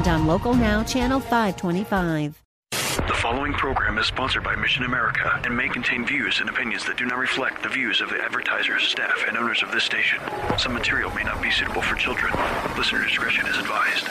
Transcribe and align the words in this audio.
and 0.00 0.08
on 0.08 0.26
Local 0.26 0.54
Now, 0.54 0.82
Channel 0.82 1.20
525. 1.20 2.42
The 2.70 3.14
following 3.16 3.52
program 3.52 3.98
is 3.98 4.06
sponsored 4.06 4.42
by 4.42 4.56
Mission 4.56 4.84
America 4.84 5.38
and 5.44 5.54
may 5.54 5.68
contain 5.68 6.06
views 6.06 6.40
and 6.40 6.48
opinions 6.48 6.86
that 6.86 6.96
do 6.96 7.04
not 7.04 7.18
reflect 7.18 7.62
the 7.62 7.68
views 7.68 8.00
of 8.00 8.08
the 8.08 8.18
advertisers, 8.18 8.84
staff, 8.84 9.24
and 9.28 9.36
owners 9.36 9.62
of 9.62 9.70
this 9.72 9.84
station. 9.84 10.18
Some 10.56 10.72
material 10.72 11.10
may 11.10 11.22
not 11.22 11.42
be 11.42 11.50
suitable 11.50 11.82
for 11.82 11.96
children. 11.96 12.32
Listener 12.78 13.04
discretion 13.04 13.46
is 13.46 13.58
advised. 13.58 14.08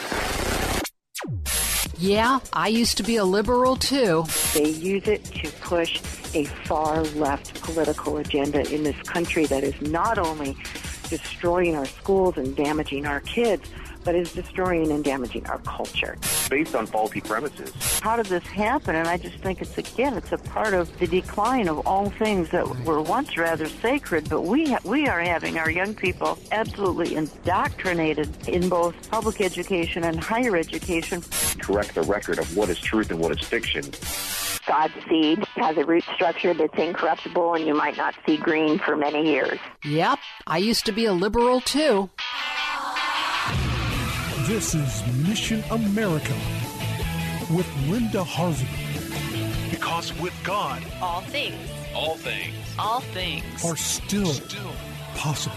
Yeah, 1.97 2.39
I 2.53 2.67
used 2.67 2.97
to 2.97 3.03
be 3.03 3.15
a 3.15 3.25
liberal 3.25 3.75
too. 3.75 4.25
They 4.53 4.69
use 4.69 5.07
it 5.07 5.25
to 5.25 5.51
push 5.53 5.99
a 6.35 6.45
far 6.65 7.01
left 7.01 7.61
political 7.63 8.17
agenda 8.17 8.61
in 8.71 8.83
this 8.83 9.01
country 9.03 9.47
that 9.47 9.63
is 9.63 9.81
not 9.81 10.19
only 10.19 10.55
destroying 11.09 11.75
our 11.75 11.87
schools 11.87 12.37
and 12.37 12.55
damaging 12.55 13.07
our 13.07 13.21
kids, 13.21 13.67
but 14.03 14.15
is 14.15 14.33
destroying 14.33 14.91
and 14.91 15.03
damaging 15.03 15.45
our 15.47 15.59
culture. 15.59 16.17
Based 16.49 16.75
on 16.75 16.87
faulty 16.87 17.21
premises. 17.21 17.73
How 17.99 18.15
did 18.15 18.27
this 18.27 18.43
happen? 18.43 18.95
And 18.95 19.07
I 19.07 19.17
just 19.17 19.37
think 19.37 19.61
it's, 19.61 19.77
again, 19.77 20.13
it's 20.15 20.31
a 20.31 20.37
part 20.37 20.73
of 20.73 20.97
the 20.99 21.07
decline 21.07 21.67
of 21.67 21.85
all 21.85 22.09
things 22.09 22.49
that 22.51 22.67
were 22.85 23.01
once 23.01 23.37
rather 23.37 23.67
sacred, 23.67 24.29
but 24.29 24.41
we, 24.41 24.71
ha- 24.71 24.79
we 24.83 25.07
are 25.07 25.19
having 25.19 25.57
our 25.57 25.69
young 25.69 25.93
people 25.93 26.37
absolutely 26.51 27.15
indoctrinated 27.15 28.29
in 28.47 28.69
both 28.69 29.09
public 29.11 29.41
education 29.41 30.03
and 30.03 30.19
higher 30.19 30.55
education. 30.55 31.21
Correct 31.59 31.95
the 31.95 32.03
record 32.03 32.39
of 32.39 32.55
what 32.55 32.69
is 32.69 32.79
truth 32.79 33.11
and 33.11 33.19
what 33.19 33.31
is 33.31 33.45
fiction. 33.45 33.83
God's 34.65 34.93
seed 35.09 35.43
has 35.55 35.77
a 35.77 35.85
root 35.85 36.03
structure 36.13 36.53
that's 36.53 36.77
incorruptible 36.77 37.55
and 37.55 37.65
you 37.65 37.73
might 37.73 37.97
not 37.97 38.13
see 38.25 38.37
green 38.37 38.77
for 38.77 38.95
many 38.95 39.25
years. 39.31 39.59
Yep, 39.83 40.19
I 40.45 40.57
used 40.57 40.85
to 40.85 40.91
be 40.91 41.05
a 41.05 41.13
liberal 41.13 41.59
too. 41.59 42.09
This 44.49 44.73
is 44.73 45.03
Mission 45.27 45.63
America 45.69 46.33
with 47.51 47.67
Linda 47.87 48.23
Harvey. 48.23 48.67
Because 49.69 50.11
with 50.19 50.33
God, 50.43 50.83
all 50.99 51.21
things, 51.21 51.69
all 51.93 52.15
things, 52.15 52.55
all 52.79 53.01
things 53.01 53.63
are 53.63 53.75
still, 53.75 54.25
still 54.25 54.71
possible. 55.13 55.55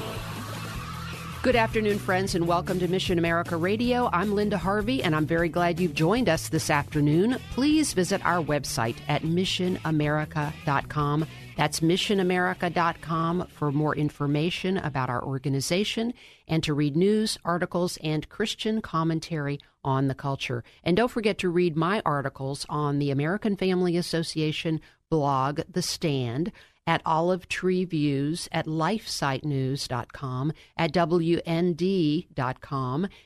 Good 1.43 1.57
afternoon, 1.57 2.01
friends, 2.01 2.35
and 2.35 2.47
welcome 2.47 2.79
to 2.81 2.87
Mission 2.87 3.19
America 3.19 3.57
Radio. 3.57 4.11
I'm 4.13 4.35
Linda 4.35 4.59
Harvey, 4.59 5.03
and 5.03 5.17
I'm 5.17 5.25
very 5.25 5.49
glad 5.49 5.81
you've 5.81 5.95
joined 5.95 6.29
us 6.29 6.51
this 6.51 6.69
afternoon. 6.69 7.39
Please 7.53 7.95
visit 7.95 8.23
our 8.27 8.45
website 8.45 8.97
at 9.09 9.23
missionamerica.com. 9.23 11.27
That's 11.57 11.81
missionamerica.com 11.81 13.47
for 13.49 13.73
more 13.73 13.95
information 13.97 14.77
about 14.79 15.11
our 15.11 15.23
organization 15.23 16.15
and 16.49 16.63
to 16.65 16.75
read 16.75 16.97
news, 16.97 17.39
articles, 17.45 17.99
and 18.03 18.29
Christian 18.29 18.81
commentary 18.81 19.61
on 19.85 20.09
the 20.09 20.15
culture. 20.15 20.65
And 20.85 20.97
don't 20.97 21.11
forget 21.11 21.39
to 21.39 21.49
read 21.49 21.77
my 21.77 22.03
articles 22.05 22.67
on 22.69 22.99
the 22.99 23.11
American 23.11 23.57
Family 23.57 23.97
Association 23.97 24.81
blog, 25.11 25.61
The 25.71 25.83
Stand 25.83 26.53
at 26.87 27.03
Olive 27.07 27.49
Tree 27.49 27.85
Views, 27.85 28.49
at 28.51 28.67
lifesitenews.com, 28.67 30.53
at 30.77 30.93
WND.com, 30.93 32.29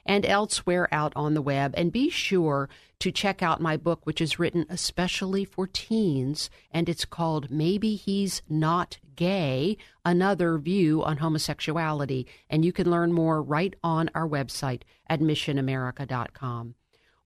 and 0.05 0.27
elsewhere 0.27 0.89
out 0.93 1.13
on 1.17 1.35
the 1.35 1.43
web. 1.43 1.75
And 1.77 1.91
be 1.93 2.11
sure 2.11 2.69
to 2.99 3.11
check 3.11 3.43
out 3.43 3.61
my 3.61 3.77
book, 3.77 4.05
which 4.05 4.21
is 4.21 4.39
written 4.39 4.67
especially 4.69 5.45
for 5.45 5.67
teens, 5.67 6.51
and 6.71 6.89
it's 6.89 7.05
called 7.05 7.51
Maybe 7.51 7.95
He's 7.95 8.43
Not 8.49 8.99
Gay 9.17 9.77
Another 10.05 10.59
View 10.59 11.03
on 11.03 11.19
Homosexuality. 11.19 12.27
And 12.51 12.65
you 12.65 12.73
can 12.73 12.91
learn 12.91 13.13
more 13.13 13.43
right 13.43 13.75
on 13.83 14.11
our 14.15 14.29
website 14.29 14.83
at 15.09 15.21
missionamerica.com. 15.21 16.75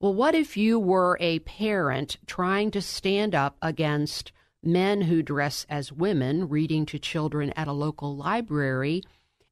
Well, 0.00 0.14
what 0.14 0.34
if 0.34 0.56
you 0.56 0.78
were 0.78 1.19
a 1.20 1.40
parent 1.40 2.16
trying 2.26 2.70
to 2.70 2.80
stand 2.80 3.34
up 3.34 3.56
against 3.60 4.32
men 4.62 5.03
who 5.03 5.22
dress 5.22 5.66
as 5.69 5.93
women 5.93 6.48
reading 6.48 6.87
to 6.87 6.98
children 6.98 7.53
at 7.56 7.69
a 7.69 7.72
local 7.72 8.16
library? 8.16 9.03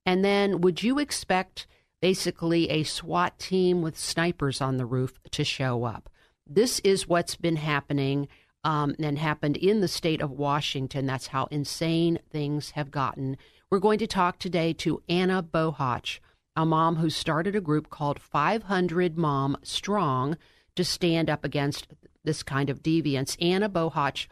And 0.05 0.25
then 0.25 0.61
would 0.61 0.83
you 0.83 0.99
expect 0.99 1.67
basically 2.01 2.71
a 2.71 2.85
SWAT 2.85 3.39
team 3.39 3.83
with 3.83 3.99
snipers 3.99 4.61
on 4.61 4.77
the 4.77 4.87
roof 4.87 5.19
to 5.33 5.45
show 5.45 5.85
up? 5.85 6.09
This 6.47 6.79
is 6.81 7.09
what's 7.09 7.37
been 7.37 7.57
happening 7.57 8.29
um, 8.65 8.95
and 8.99 9.19
happened 9.19 9.57
in 9.57 9.81
the 9.81 9.89
state 9.89 10.21
of 10.21 10.31
Washington. 10.31 11.07
That's 11.07 11.29
how 11.29 11.47
insane 11.47 12.19
things 12.31 12.71
have 12.71 12.91
gotten. 12.91 13.37
We're 13.71 13.79
going 13.79 13.99
to 13.99 14.07
talk 14.07 14.39
today 14.39 14.73
to 14.75 15.03
Anna 15.09 15.43
Bohach, 15.43 16.21
a 16.57 16.65
mom 16.65 16.97
who 16.97 17.11
started 17.11 17.55
a 17.55 17.61
group 17.61 17.91
called 17.91 18.19
500 18.19 19.19
Mom 19.19 19.57
Strong 19.63 20.37
to 20.75 20.85
stand 20.85 21.29
up 21.29 21.45
against 21.45 21.87
this 22.25 22.43
kind 22.43 22.71
of 22.71 22.83
deviance. 22.83 23.37
Anna 23.43 23.69
Bohach 23.69 24.27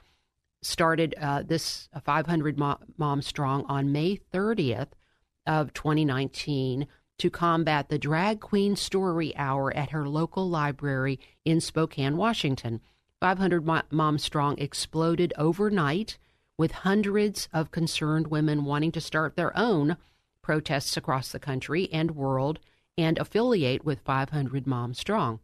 started 0.63 1.15
uh, 1.21 1.43
this 1.43 1.89
500 2.05 2.59
Mom 2.59 3.23
Strong 3.23 3.65
on 3.69 3.93
May 3.93 4.19
30th 4.33 4.89
of 5.47 5.73
2019 5.73 6.87
to 7.19 7.31
combat 7.31 7.89
the 7.89 7.99
drag 7.99 8.41
queen 8.41 8.77
story 8.77 9.35
hour 9.37 9.75
at 9.75 9.91
her 9.91 10.09
local 10.09 10.49
library 10.49 11.19
in 11.45 11.61
Spokane, 11.61 12.17
Washington. 12.17 12.81
500 13.21 13.65
Mom 13.91 14.19
Strong 14.19 14.59
exploded 14.59 15.33
overnight 15.39 16.19
with 16.59 16.73
hundreds 16.73 17.49
of 17.53 17.71
concerned 17.71 18.27
women 18.27 18.65
wanting 18.65 18.93
to 18.93 19.01
start 19.01 19.37
their 19.37 19.57
own 19.57 19.97
protests 20.43 20.97
across 20.97 21.33
the 21.33 21.39
country 21.39 21.89
and 21.93 22.13
world 22.13 22.61
and 22.99 23.19
affiliate 23.19 23.85
with 23.85 24.01
500 24.01 24.67
Mom 24.67 24.95
Strong. 24.95 25.41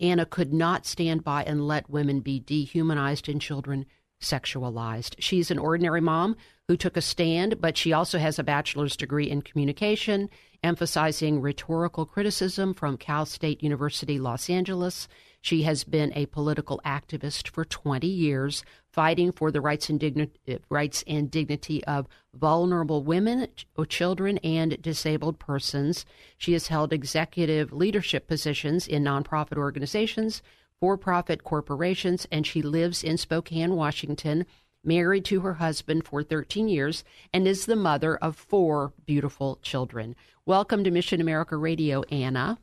Anna 0.00 0.24
could 0.26 0.52
not 0.52 0.86
stand 0.86 1.24
by 1.24 1.42
and 1.44 1.66
let 1.66 1.90
women 1.90 2.20
be 2.20 2.40
dehumanized 2.40 3.28
and 3.28 3.40
children 3.40 3.86
sexualized. 4.20 5.14
She's 5.18 5.50
an 5.50 5.58
ordinary 5.58 6.00
mom 6.00 6.36
who 6.66 6.76
took 6.76 6.96
a 6.96 7.02
stand, 7.02 7.60
but 7.60 7.76
she 7.76 7.92
also 7.92 8.18
has 8.18 8.38
a 8.38 8.44
bachelor's 8.44 8.96
degree 8.96 9.30
in 9.30 9.42
communication, 9.42 10.28
emphasizing 10.62 11.40
rhetorical 11.40 12.04
criticism 12.04 12.74
from 12.74 12.96
Cal 12.96 13.26
State 13.26 13.62
University, 13.62 14.18
Los 14.18 14.50
Angeles. 14.50 15.08
She 15.40 15.62
has 15.62 15.84
been 15.84 16.12
a 16.14 16.26
political 16.26 16.80
activist 16.84 17.48
for 17.48 17.64
20 17.64 18.06
years, 18.06 18.64
fighting 18.98 19.30
for 19.30 19.52
the 19.52 19.60
rights 19.60 19.88
and, 19.88 20.00
digni- 20.00 20.28
eh, 20.48 20.58
rights 20.70 21.04
and 21.06 21.30
dignity 21.30 21.84
of 21.84 22.08
vulnerable 22.34 23.04
women, 23.04 23.46
children, 23.88 24.38
and 24.38 24.82
disabled 24.82 25.38
persons. 25.38 26.04
She 26.36 26.52
has 26.54 26.66
held 26.66 26.92
executive 26.92 27.72
leadership 27.72 28.26
positions 28.26 28.88
in 28.88 29.04
nonprofit 29.04 29.56
organizations, 29.56 30.42
for 30.80 30.96
profit 30.96 31.44
corporations, 31.44 32.26
and 32.32 32.44
she 32.44 32.60
lives 32.60 33.04
in 33.04 33.16
Spokane, 33.16 33.76
Washington, 33.76 34.44
married 34.82 35.24
to 35.26 35.42
her 35.42 35.54
husband 35.54 36.04
for 36.04 36.24
13 36.24 36.66
years, 36.66 37.04
and 37.32 37.46
is 37.46 37.66
the 37.66 37.76
mother 37.76 38.16
of 38.16 38.34
four 38.34 38.92
beautiful 39.06 39.60
children. 39.62 40.16
Welcome 40.44 40.82
to 40.82 40.90
Mission 40.90 41.20
America 41.20 41.56
Radio, 41.56 42.02
Anna. 42.10 42.58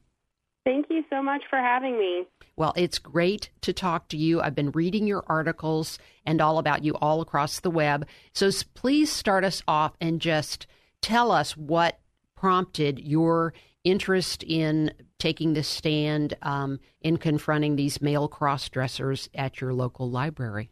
Thank 0.66 0.88
you 0.90 1.06
so 1.10 1.24
much 1.24 1.44
for 1.50 1.60
having 1.60 1.98
me. 1.98 2.26
Well, 2.58 2.74
it's 2.78 3.00
great 3.00 3.50
to 3.62 3.74
talk 3.74 4.08
to 4.10 4.18
you. 4.18 4.42
I've 4.42 4.56
been 4.56 4.72
reading 4.72 5.08
your 5.08 5.24
articles 5.28 6.00
and 6.26 6.40
all 6.40 6.58
about 6.58 6.84
you 6.84 6.96
all 6.96 7.22
across 7.22 7.60
the 7.60 7.70
web. 7.70 8.08
So 8.34 8.50
please 8.74 9.12
start 9.12 9.44
us 9.44 9.62
off 9.68 9.94
and 10.00 10.22
just 10.22 10.66
tell 11.02 11.32
us 11.32 11.58
what 11.58 12.00
prompted 12.36 13.00
your 13.00 13.54
interest 13.84 14.44
in 14.44 14.92
taking 15.20 15.54
this 15.54 15.68
stand 15.68 16.36
um, 16.42 16.80
in 17.02 17.18
confronting 17.18 17.76
these 17.76 18.02
male 18.02 18.28
cross 18.28 18.68
dressers 18.70 19.30
at 19.36 19.62
your 19.62 19.74
local 19.74 20.10
library? 20.10 20.70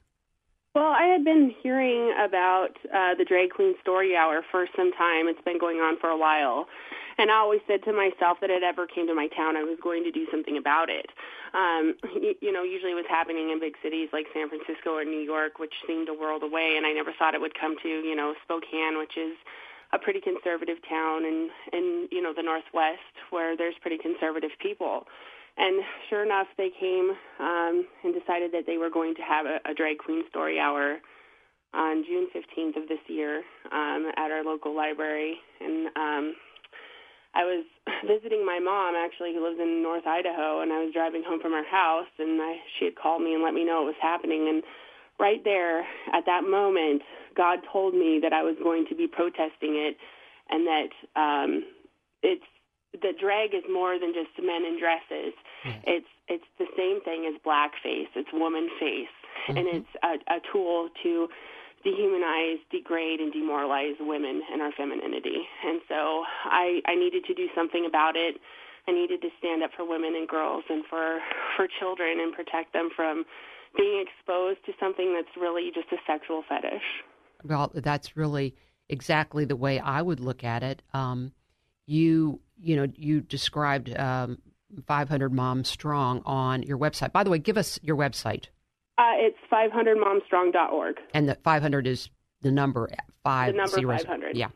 Well, 0.75 0.91
I 0.91 1.05
had 1.05 1.23
been 1.23 1.53
hearing 1.61 2.13
about 2.17 2.71
uh, 2.85 3.13
the 3.15 3.23
drag 3.23 3.51
queen 3.51 3.75
story 3.81 4.15
hour 4.15 4.41
for 4.49 4.67
some 4.75 4.91
time. 4.93 5.27
It's 5.27 5.41
been 5.45 5.59
going 5.59 5.77
on 5.77 5.99
for 5.99 6.09
a 6.09 6.17
while. 6.17 6.65
And 7.17 7.29
I 7.29 7.35
always 7.35 7.61
said 7.67 7.83
to 7.83 7.93
myself 7.93 8.39
that 8.41 8.49
if 8.49 8.57
it 8.57 8.63
ever 8.63 8.87
came 8.87 9.05
to 9.07 9.13
my 9.13 9.27
town, 9.27 9.55
I 9.55 9.61
was 9.61 9.77
going 9.81 10.03
to 10.03 10.11
do 10.11 10.25
something 10.31 10.57
about 10.57 10.89
it. 10.89 11.11
Um, 11.53 11.95
you, 12.15 12.33
you 12.41 12.51
know, 12.51 12.63
usually 12.63 12.93
was 12.93 13.05
happening 13.09 13.51
in 13.51 13.59
big 13.59 13.73
cities 13.83 14.09
like 14.11 14.25
San 14.33 14.49
Francisco 14.49 14.97
or 14.97 15.05
New 15.05 15.21
York, 15.21 15.59
which 15.59 15.73
seemed 15.87 16.09
a 16.09 16.13
world 16.13 16.43
away. 16.43 16.75
And 16.77 16.85
I 16.85 16.91
never 16.93 17.13
thought 17.17 17.35
it 17.35 17.41
would 17.41 17.57
come 17.59 17.75
to, 17.83 17.87
you 17.87 18.15
know, 18.15 18.33
Spokane, 18.43 18.97
which 18.97 19.17
is 19.17 19.37
a 19.93 19.99
pretty 19.99 20.19
conservative 20.21 20.77
town 20.89 21.25
in 21.25 21.49
in 21.71 22.07
you 22.11 22.21
know 22.21 22.33
the 22.35 22.41
northwest 22.41 23.13
where 23.29 23.55
there's 23.55 23.75
pretty 23.79 23.99
conservative 23.99 24.49
people 24.59 25.05
and 25.55 25.83
sure 26.09 26.23
enough 26.25 26.47
they 26.57 26.71
came 26.79 27.11
um 27.39 27.85
and 28.03 28.11
decided 28.11 28.51
that 28.51 28.65
they 28.65 28.79
were 28.79 28.89
going 28.89 29.13
to 29.13 29.21
have 29.21 29.45
a, 29.45 29.59
a 29.69 29.73
drag 29.75 29.99
queen 29.99 30.23
story 30.29 30.59
hour 30.59 30.97
on 31.73 32.03
June 32.05 32.27
15th 32.33 32.81
of 32.81 32.87
this 32.87 32.99
year 33.07 33.43
um, 33.71 34.11
at 34.17 34.31
our 34.31 34.43
local 34.43 34.75
library, 34.75 35.37
and 35.59 35.87
um, 35.95 36.35
I 37.35 37.43
was 37.43 37.65
visiting 38.07 38.45
my 38.45 38.59
mom 38.59 38.95
actually, 38.95 39.33
who 39.33 39.43
lives 39.43 39.59
in 39.59 39.81
North 39.81 40.05
Idaho, 40.05 40.61
and 40.61 40.71
I 40.71 40.83
was 40.83 40.93
driving 40.93 41.23
home 41.25 41.39
from 41.39 41.51
her 41.51 41.65
house, 41.65 42.11
and 42.19 42.41
I, 42.41 42.57
she 42.77 42.85
had 42.85 42.95
called 42.95 43.21
me 43.21 43.33
and 43.33 43.43
let 43.43 43.53
me 43.53 43.65
know 43.65 43.83
what 43.83 43.97
was 43.97 44.01
happening, 44.01 44.47
and 44.47 44.63
right 45.19 45.43
there 45.43 45.81
at 46.13 46.25
that 46.25 46.43
moment, 46.43 47.01
God 47.35 47.59
told 47.71 47.93
me 47.93 48.19
that 48.21 48.33
I 48.33 48.43
was 48.43 48.55
going 48.61 48.85
to 48.89 48.95
be 48.95 49.07
protesting 49.07 49.75
it, 49.77 49.97
and 50.49 50.67
that 50.67 50.91
um, 51.19 51.63
it's 52.21 52.43
the 52.93 53.13
drag 53.19 53.55
is 53.55 53.63
more 53.71 53.97
than 53.99 54.13
just 54.13 54.29
men 54.37 54.65
in 54.65 54.77
dresses. 54.77 55.33
Mm. 55.65 55.81
It's 55.85 56.11
it's 56.27 56.49
the 56.59 56.67
same 56.77 57.01
thing 57.01 57.25
as 57.27 57.41
blackface. 57.41 58.09
It's 58.15 58.29
woman 58.33 58.69
face, 58.79 59.15
mm-hmm. 59.47 59.57
and 59.57 59.67
it's 59.67 59.93
a, 60.03 60.35
a 60.35 60.39
tool 60.51 60.89
to 61.03 61.27
dehumanize, 61.85 62.59
degrade, 62.71 63.19
and 63.19 63.31
demoralize 63.31 63.95
women 63.99 64.41
and 64.51 64.61
our 64.61 64.71
femininity. 64.71 65.43
And 65.65 65.81
so 65.87 66.23
I, 66.45 66.81
I 66.85 66.95
needed 66.95 67.25
to 67.25 67.33
do 67.33 67.47
something 67.55 67.85
about 67.87 68.15
it. 68.15 68.37
I 68.87 68.91
needed 68.91 69.21
to 69.21 69.29
stand 69.39 69.63
up 69.63 69.71
for 69.75 69.87
women 69.87 70.13
and 70.15 70.27
girls 70.27 70.63
and 70.69 70.83
for 70.89 71.19
for 71.55 71.67
children 71.79 72.19
and 72.19 72.33
protect 72.33 72.73
them 72.73 72.89
from 72.95 73.23
being 73.77 74.05
exposed 74.05 74.59
to 74.65 74.73
something 74.79 75.13
that's 75.13 75.35
really 75.39 75.71
just 75.73 75.87
a 75.91 75.97
sexual 76.05 76.43
fetish. 76.47 76.83
Well, 77.43 77.71
that's 77.73 78.17
really 78.17 78.55
exactly 78.89 79.45
the 79.45 79.55
way 79.55 79.79
I 79.79 80.01
would 80.01 80.19
look 80.19 80.43
at 80.43 80.63
it. 80.63 80.81
Um, 80.93 81.31
you 81.85 82.39
you 82.57 82.75
know 82.75 82.87
you 82.95 83.21
described 83.21 83.95
um, 83.97 84.39
500 84.85 85.31
Moms 85.31 85.69
Strong 85.69 86.21
on 86.25 86.63
your 86.63 86.77
website. 86.77 87.11
By 87.11 87.23
the 87.23 87.29
way, 87.29 87.39
give 87.39 87.57
us 87.57 87.79
your 87.81 87.95
website. 87.95 88.47
Uh, 89.03 89.15
it's 89.17 89.37
500momstrong.org. 89.51 90.95
And 91.13 91.27
the 91.27 91.35
500 91.35 91.87
is 91.87 92.09
the 92.41 92.51
number 92.51 92.89
five. 93.21 93.53
The 93.53 93.57
number 93.57 93.75
zero, 93.75 93.97
500. 93.97 94.37
Yeah. 94.37 94.49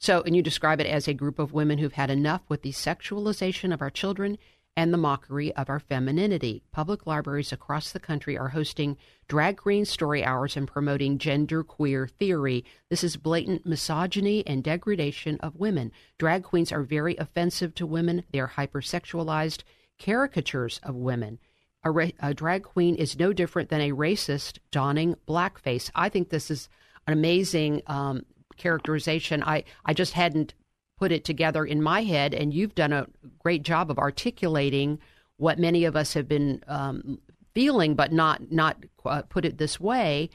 So, 0.00 0.22
and 0.22 0.34
you 0.34 0.42
describe 0.42 0.80
it 0.80 0.88
as 0.88 1.06
a 1.06 1.14
group 1.14 1.38
of 1.38 1.52
women 1.52 1.78
who've 1.78 1.92
had 1.92 2.10
enough 2.10 2.42
with 2.48 2.62
the 2.62 2.72
sexualization 2.72 3.72
of 3.72 3.80
our 3.80 3.90
children 3.90 4.36
and 4.76 4.92
the 4.92 4.98
mockery 4.98 5.54
of 5.54 5.70
our 5.70 5.78
femininity. 5.78 6.64
Public 6.72 7.06
libraries 7.06 7.52
across 7.52 7.92
the 7.92 8.00
country 8.00 8.36
are 8.36 8.48
hosting 8.48 8.96
drag 9.28 9.58
queen 9.58 9.84
story 9.84 10.24
hours 10.24 10.56
and 10.56 10.66
promoting 10.66 11.16
gender 11.16 11.62
queer 11.62 12.08
theory. 12.08 12.64
This 12.90 13.04
is 13.04 13.16
blatant 13.16 13.64
misogyny 13.64 14.44
and 14.44 14.64
degradation 14.64 15.38
of 15.38 15.54
women. 15.54 15.92
Drag 16.18 16.42
queens 16.42 16.72
are 16.72 16.82
very 16.82 17.16
offensive 17.16 17.76
to 17.76 17.86
women. 17.86 18.24
They 18.32 18.40
are 18.40 18.54
hypersexualized 18.56 19.62
caricatures 20.00 20.80
of 20.82 20.96
women 20.96 21.38
a, 21.84 21.90
ra- 21.90 22.08
a 22.20 22.34
drag 22.34 22.62
queen 22.62 22.94
is 22.96 23.18
no 23.18 23.32
different 23.32 23.68
than 23.68 23.80
a 23.80 23.92
racist 23.92 24.58
donning 24.70 25.16
blackface. 25.28 25.90
I 25.94 26.08
think 26.08 26.30
this 26.30 26.50
is 26.50 26.68
an 27.06 27.12
amazing 27.12 27.82
um, 27.86 28.24
characterization. 28.56 29.42
I, 29.42 29.64
I 29.84 29.94
just 29.94 30.14
hadn't 30.14 30.54
put 30.98 31.12
it 31.12 31.24
together 31.24 31.64
in 31.64 31.82
my 31.82 32.02
head, 32.02 32.34
and 32.34 32.54
you've 32.54 32.74
done 32.74 32.92
a 32.92 33.06
great 33.38 33.62
job 33.62 33.90
of 33.90 33.98
articulating 33.98 34.98
what 35.36 35.58
many 35.58 35.84
of 35.84 35.96
us 35.96 36.14
have 36.14 36.28
been 36.28 36.62
um, 36.68 37.18
feeling, 37.54 37.94
but 37.94 38.12
not 38.12 38.50
not 38.50 38.76
uh, 39.04 39.22
put 39.22 39.44
it 39.44 39.58
this 39.58 39.80
way. 39.80 40.30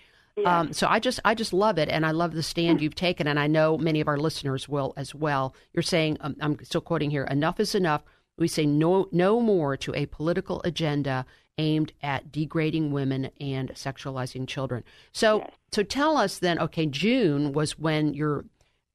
Um, 0.46 0.72
so 0.72 0.88
I 0.88 1.00
just 1.00 1.19
I 1.25 1.36
just 1.36 1.54
love 1.54 1.78
it, 1.78 1.90
and 1.90 2.06
I 2.06 2.12
love 2.12 2.34
the 2.34 2.44
stand 2.44 2.81
you've 2.81 2.96
taken, 2.96 3.28
and 3.28 3.40
I 3.40 3.48
know 3.48 3.78
many 3.78 4.00
of 4.00 4.07
our 4.07 4.18
listeners 4.18 4.69
will 4.69 4.94
as 4.96 5.13
well. 5.13 5.54
You're 5.74 5.84
saying 5.84 6.18
um, 6.22 6.36
I'm 6.40 6.57
still 6.63 6.81
quoting 6.81 7.10
here: 7.10 7.24
"Enough 7.25 7.60
is 7.60 7.75
enough. 7.75 8.04
We 8.39 8.47
say 8.47 8.65
no, 8.65 9.07
no 9.12 9.39
more 9.39 9.77
to 9.77 9.94
a 9.94 10.06
political 10.06 10.62
agenda 10.63 11.25
aimed 11.57 11.91
at 12.01 12.31
degrading 12.31 12.91
women 12.91 13.30
and 13.39 13.69
sexualizing 13.71 14.47
children. 14.47 14.83
So, 15.12 15.39
yes. 15.39 15.51
so 15.74 15.83
tell 15.83 16.18
us 16.18 16.39
then. 16.39 16.57
Okay, 16.59 16.86
June 16.86 17.51
was 17.51 17.77
when 17.77 18.13
your, 18.13 18.45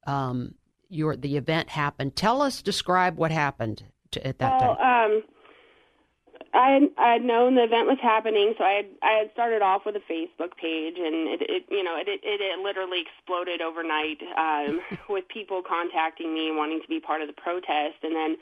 um, 0.07 0.55
your 0.89 1.17
the 1.17 1.37
event 1.37 1.69
happened. 1.69 2.17
Tell 2.17 2.41
us, 2.41 2.63
describe 2.63 3.17
what 3.17 3.31
happened 3.31 3.85
to, 4.13 4.27
at 4.27 4.39
that 4.39 4.61
well, 4.61 4.77
time. 4.77 5.13
Um, 5.13 5.23
I 6.55 6.71
had, 6.71 6.83
I 6.97 7.13
had 7.15 7.25
known 7.25 7.57
the 7.57 7.65
event 7.65 7.89
was 7.89 7.99
happening, 8.01 8.55
so 8.57 8.63
I 8.63 8.75
had 8.75 8.87
I 9.03 9.13
had 9.19 9.33
started 9.33 9.61
off 9.61 9.83
with 9.85 9.97
a 9.97 10.05
Facebook 10.07 10.55
page, 10.57 10.95
and 10.97 11.27
it, 11.35 11.43
it 11.43 11.63
you 11.69 11.83
know 11.83 11.99
it, 11.99 12.07
it 12.07 12.23
it 12.23 12.59
literally 12.63 13.03
exploded 13.03 13.61
overnight 13.61 14.23
um, 14.39 14.81
with 15.09 15.27
people 15.27 15.63
contacting 15.67 16.33
me 16.33 16.55
wanting 16.55 16.81
to 16.81 16.89
be 16.89 17.01
part 17.01 17.23
of 17.23 17.27
the 17.27 17.35
protest, 17.35 17.99
and 18.05 18.15
then 18.15 18.37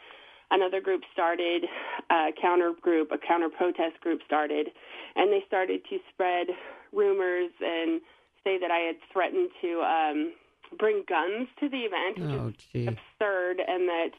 another 0.52 0.80
group 0.80 1.02
started, 1.12 1.64
a 2.10 2.28
counter 2.40 2.72
group, 2.80 3.10
a 3.10 3.18
counter 3.18 3.48
protest 3.48 4.00
group 4.00 4.20
started, 4.24 4.68
and 5.16 5.32
they 5.32 5.42
started 5.46 5.80
to 5.90 5.98
spread 6.12 6.46
rumors 6.92 7.50
and 7.60 8.00
say 8.44 8.58
that 8.58 8.70
I 8.70 8.78
had 8.78 8.96
threatened 9.12 9.50
to 9.62 9.80
um, 9.80 10.32
bring 10.78 11.02
guns 11.08 11.48
to 11.60 11.68
the 11.68 11.78
event, 11.78 12.18
which 12.46 12.68
oh, 12.74 12.78
is 12.78 12.88
absurd, 12.88 13.60
and 13.66 13.88
that 13.88 14.10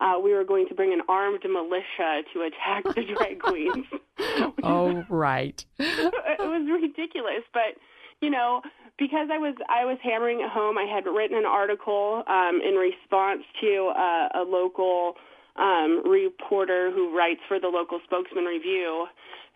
uh, 0.00 0.18
we 0.22 0.32
were 0.32 0.44
going 0.44 0.68
to 0.68 0.74
bring 0.74 0.92
an 0.92 1.00
armed 1.08 1.42
militia 1.48 2.22
to 2.32 2.42
attack 2.42 2.84
the 2.94 3.02
drag 3.16 3.40
queens. 3.40 3.86
oh, 4.62 5.04
right. 5.08 5.64
it 5.78 6.40
was 6.40 6.80
ridiculous, 6.82 7.42
but 7.52 7.80
you 8.20 8.30
know, 8.30 8.62
because 8.98 9.28
I 9.32 9.38
was 9.38 9.54
I 9.68 9.84
was 9.84 9.98
hammering 10.02 10.40
it 10.40 10.50
home. 10.50 10.76
I 10.76 10.84
had 10.84 11.06
written 11.06 11.36
an 11.36 11.46
article 11.46 12.24
um, 12.26 12.60
in 12.64 12.74
response 12.74 13.42
to 13.60 13.92
uh, 13.96 14.40
a 14.40 14.44
local 14.46 15.14
um, 15.58 16.02
reporter 16.08 16.90
who 16.90 17.16
writes 17.16 17.40
for 17.48 17.58
the 17.58 17.68
local 17.68 18.00
Spokesman 18.04 18.44
Review, 18.44 19.06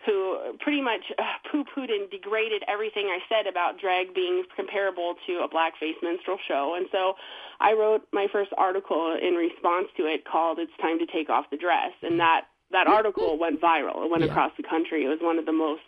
who 0.04 0.56
pretty 0.60 0.82
much 0.82 1.00
uh, 1.16 1.22
poo-pooed 1.50 1.90
and 1.90 2.10
degraded 2.10 2.62
everything 2.66 3.06
I 3.06 3.18
said 3.28 3.46
about 3.46 3.78
drag 3.78 4.12
being 4.14 4.42
comparable 4.56 5.14
to 5.26 5.46
a 5.46 5.48
blackface 5.48 5.94
minstrel 6.02 6.38
show. 6.48 6.74
And 6.76 6.86
so 6.90 7.14
I 7.60 7.72
wrote 7.72 8.02
my 8.12 8.26
first 8.32 8.50
article 8.58 9.16
in 9.20 9.34
response 9.34 9.86
to 9.96 10.06
it 10.06 10.24
called 10.24 10.58
"It's 10.58 10.72
Time 10.80 10.98
to 10.98 11.06
Take 11.06 11.30
Off 11.30 11.46
the 11.50 11.56
Dress," 11.56 11.92
and 12.02 12.18
that 12.18 12.46
that 12.72 12.88
article 12.88 13.38
went 13.38 13.60
viral. 13.60 14.04
It 14.04 14.10
went 14.10 14.24
yeah. 14.24 14.30
across 14.30 14.52
the 14.56 14.64
country. 14.64 15.04
It 15.04 15.08
was 15.08 15.20
one 15.20 15.38
of 15.38 15.46
the 15.46 15.52
most 15.52 15.82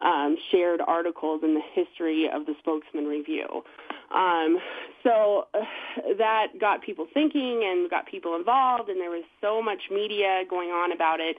um, 0.00 0.36
shared 0.50 0.80
articles 0.80 1.42
in 1.42 1.54
the 1.54 1.62
history 1.74 2.28
of 2.32 2.46
the 2.46 2.54
Spokesman 2.60 3.06
Review. 3.06 3.62
Um, 4.12 4.58
so 5.02 5.46
uh, 5.54 5.60
that 6.18 6.58
got 6.60 6.82
people 6.82 7.06
thinking 7.12 7.62
and 7.64 7.90
got 7.90 8.06
people 8.06 8.36
involved, 8.36 8.88
and 8.88 9.00
there 9.00 9.10
was 9.10 9.24
so 9.40 9.62
much 9.62 9.80
media 9.90 10.42
going 10.48 10.70
on 10.70 10.92
about 10.92 11.20
it 11.20 11.36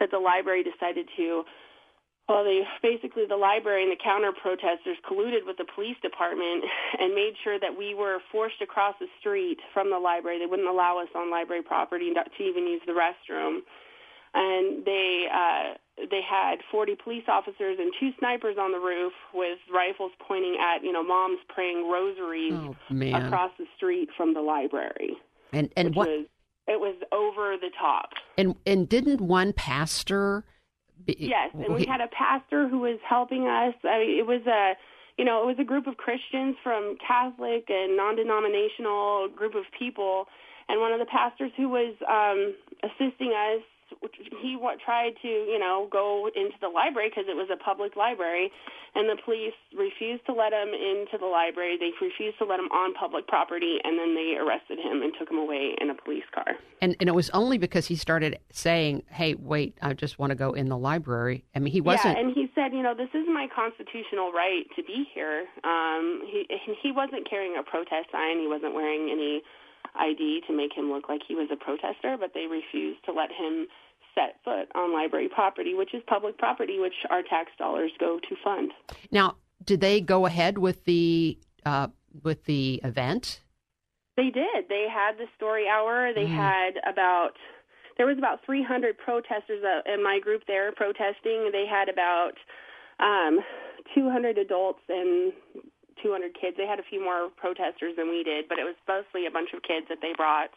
that 0.00 0.10
the 0.10 0.18
library 0.18 0.62
decided 0.62 1.08
to. 1.16 1.44
Well, 2.26 2.42
they 2.42 2.62
basically 2.82 3.26
the 3.28 3.36
library 3.36 3.82
and 3.82 3.92
the 3.92 4.00
counter 4.02 4.32
protesters 4.32 4.96
colluded 5.04 5.44
with 5.44 5.58
the 5.58 5.66
police 5.74 5.96
department 6.00 6.64
and 6.98 7.14
made 7.14 7.34
sure 7.42 7.58
that 7.60 7.76
we 7.76 7.94
were 7.94 8.18
forced 8.32 8.62
across 8.62 8.94
the 8.98 9.08
street 9.20 9.58
from 9.72 9.90
the 9.90 9.98
library. 9.98 10.38
They 10.38 10.46
wouldn't 10.46 10.68
allow 10.68 10.98
us 10.98 11.08
on 11.14 11.30
library 11.30 11.62
property 11.62 12.12
to 12.14 12.42
even 12.42 12.66
use 12.66 12.80
the 12.86 12.92
restroom, 12.92 13.60
and 14.32 14.84
they 14.84 15.28
uh, 15.32 15.74
they 15.96 16.20
had 16.28 16.56
40 16.70 16.96
police 17.02 17.24
officers 17.28 17.78
and 17.78 17.92
two 18.00 18.10
snipers 18.18 18.56
on 18.58 18.72
the 18.72 18.78
roof 18.78 19.12
with 19.32 19.58
rifles 19.72 20.12
pointing 20.26 20.56
at, 20.60 20.82
you 20.82 20.92
know, 20.92 21.04
moms 21.04 21.38
praying 21.48 21.88
rosaries 21.88 22.52
oh, 22.52 23.26
across 23.26 23.52
the 23.58 23.66
street 23.76 24.08
from 24.16 24.34
the 24.34 24.40
library. 24.40 25.16
And 25.52 25.72
and 25.76 25.94
what 25.94 26.08
was, 26.08 26.26
it 26.66 26.80
was 26.80 26.96
over 27.12 27.56
the 27.60 27.70
top. 27.78 28.10
And 28.36 28.56
and 28.66 28.88
didn't 28.88 29.20
one 29.20 29.52
pastor 29.52 30.44
be, 31.04 31.16
Yes, 31.18 31.50
and 31.54 31.74
we 31.74 31.84
had 31.86 32.00
a 32.00 32.08
pastor 32.08 32.68
who 32.68 32.80
was 32.80 32.98
helping 33.08 33.46
us. 33.46 33.74
I 33.84 33.98
mean, 34.00 34.18
it 34.18 34.26
was 34.26 34.44
a 34.46 34.74
you 35.16 35.24
know, 35.24 35.42
it 35.42 35.46
was 35.46 35.56
a 35.60 35.64
group 35.64 35.86
of 35.86 35.96
Christians 35.96 36.56
from 36.64 36.96
Catholic 37.06 37.66
and 37.68 37.96
non-denominational 37.96 39.28
group 39.28 39.54
of 39.54 39.62
people 39.78 40.26
and 40.68 40.80
one 40.80 40.92
of 40.92 40.98
the 40.98 41.06
pastors 41.06 41.52
who 41.56 41.68
was 41.68 41.94
um 42.08 42.54
assisting 42.82 43.32
us 43.32 43.62
he 44.40 44.56
tried 44.84 45.14
to, 45.22 45.28
you 45.28 45.58
know, 45.58 45.88
go 45.90 46.28
into 46.34 46.56
the 46.60 46.68
library 46.68 47.10
because 47.10 47.24
it 47.28 47.36
was 47.36 47.48
a 47.52 47.56
public 47.56 47.96
library, 47.96 48.50
and 48.94 49.08
the 49.08 49.20
police 49.24 49.54
refused 49.76 50.24
to 50.26 50.32
let 50.32 50.52
him 50.52 50.68
into 50.68 51.18
the 51.18 51.26
library. 51.26 51.76
They 51.78 51.90
refused 52.00 52.38
to 52.38 52.44
let 52.44 52.60
him 52.60 52.70
on 52.70 52.94
public 52.94 53.26
property, 53.26 53.78
and 53.82 53.98
then 53.98 54.14
they 54.14 54.36
arrested 54.38 54.78
him 54.78 55.02
and 55.02 55.12
took 55.18 55.30
him 55.30 55.38
away 55.38 55.74
in 55.80 55.90
a 55.90 55.94
police 55.94 56.24
car. 56.34 56.54
And 56.80 56.96
and 57.00 57.08
it 57.08 57.14
was 57.14 57.30
only 57.30 57.58
because 57.58 57.86
he 57.86 57.96
started 57.96 58.38
saying, 58.50 59.02
"Hey, 59.08 59.34
wait, 59.34 59.76
I 59.82 59.92
just 59.94 60.18
want 60.18 60.30
to 60.30 60.36
go 60.36 60.52
in 60.52 60.68
the 60.68 60.78
library." 60.78 61.44
I 61.54 61.58
mean, 61.58 61.72
he 61.72 61.80
wasn't. 61.80 62.16
Yeah, 62.16 62.20
and 62.20 62.34
he 62.34 62.50
said, 62.54 62.72
you 62.72 62.82
know, 62.82 62.94
this 62.94 63.10
is 63.14 63.26
my 63.28 63.48
constitutional 63.54 64.32
right 64.32 64.64
to 64.76 64.82
be 64.82 65.06
here. 65.14 65.46
Um, 65.64 66.22
he 66.26 66.46
he 66.82 66.92
wasn't 66.92 67.28
carrying 67.28 67.56
a 67.58 67.62
protest 67.62 68.10
sign. 68.12 68.38
He 68.38 68.48
wasn't 68.48 68.74
wearing 68.74 69.10
any 69.10 69.42
ID 69.94 70.42
to 70.46 70.52
make 70.56 70.72
him 70.72 70.90
look 70.90 71.08
like 71.08 71.20
he 71.26 71.34
was 71.34 71.48
a 71.52 71.56
protester, 71.56 72.16
but 72.18 72.32
they 72.34 72.46
refused 72.46 73.04
to 73.04 73.12
let 73.12 73.30
him 73.30 73.66
set 74.14 74.36
foot 74.44 74.68
on 74.74 74.92
library 74.92 75.28
property, 75.28 75.74
which 75.74 75.94
is 75.94 76.02
public 76.06 76.38
property, 76.38 76.78
which 76.78 76.94
our 77.10 77.22
tax 77.22 77.50
dollars 77.58 77.90
go 77.98 78.18
to 78.28 78.36
fund. 78.42 78.72
Now, 79.10 79.36
did 79.64 79.80
they 79.80 80.00
go 80.00 80.26
ahead 80.26 80.58
with 80.58 80.84
the 80.84 81.38
uh, 81.64 81.88
with 82.22 82.44
the 82.44 82.80
event? 82.84 83.40
They 84.16 84.30
did. 84.30 84.68
They 84.68 84.86
had 84.88 85.18
the 85.18 85.26
story 85.36 85.66
hour. 85.68 86.12
They 86.14 86.26
mm. 86.26 86.34
had 86.34 86.74
about 86.88 87.32
there 87.96 88.06
was 88.06 88.18
about 88.18 88.40
300 88.44 88.98
protesters 88.98 89.62
uh, 89.62 89.92
in 89.92 90.02
my 90.02 90.18
group 90.18 90.42
there 90.46 90.72
protesting. 90.72 91.50
They 91.52 91.66
had 91.68 91.88
about 91.88 92.34
um, 92.98 93.40
200 93.94 94.38
adults 94.38 94.80
and 94.88 95.32
200 96.02 96.34
kids. 96.34 96.56
They 96.56 96.66
had 96.66 96.78
a 96.78 96.86
few 96.88 97.02
more 97.02 97.30
protesters 97.36 97.94
than 97.96 98.08
we 98.08 98.22
did, 98.22 98.48
but 98.48 98.58
it 98.58 98.64
was 98.64 98.74
mostly 98.86 99.26
a 99.26 99.30
bunch 99.30 99.50
of 99.54 99.62
kids 99.62 99.86
that 99.88 99.98
they 100.02 100.12
brought, 100.16 100.50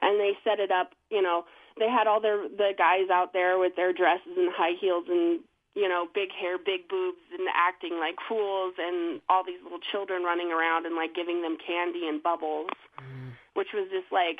and 0.00 0.18
they 0.18 0.32
set 0.44 0.60
it 0.60 0.70
up. 0.70 0.92
You 1.10 1.22
know, 1.22 1.44
they 1.78 1.88
had 1.88 2.06
all 2.06 2.20
their 2.20 2.48
the 2.48 2.72
guys 2.76 3.08
out 3.12 3.32
there 3.32 3.58
with 3.58 3.76
their 3.76 3.92
dresses 3.92 4.36
and 4.36 4.52
high 4.52 4.76
heels 4.80 5.04
and 5.08 5.40
you 5.74 5.88
know 5.88 6.06
big 6.14 6.30
hair, 6.32 6.58
big 6.58 6.88
boobs, 6.88 7.22
and 7.32 7.48
acting 7.54 7.98
like 7.98 8.16
fools, 8.28 8.74
and 8.78 9.20
all 9.28 9.44
these 9.44 9.62
little 9.62 9.82
children 9.90 10.22
running 10.22 10.52
around 10.52 10.86
and 10.86 10.96
like 10.96 11.14
giving 11.14 11.42
them 11.42 11.56
candy 11.56 12.08
and 12.08 12.22
bubbles, 12.22 12.70
mm. 12.98 13.32
which 13.54 13.68
was 13.74 13.88
just 13.90 14.10
like 14.12 14.38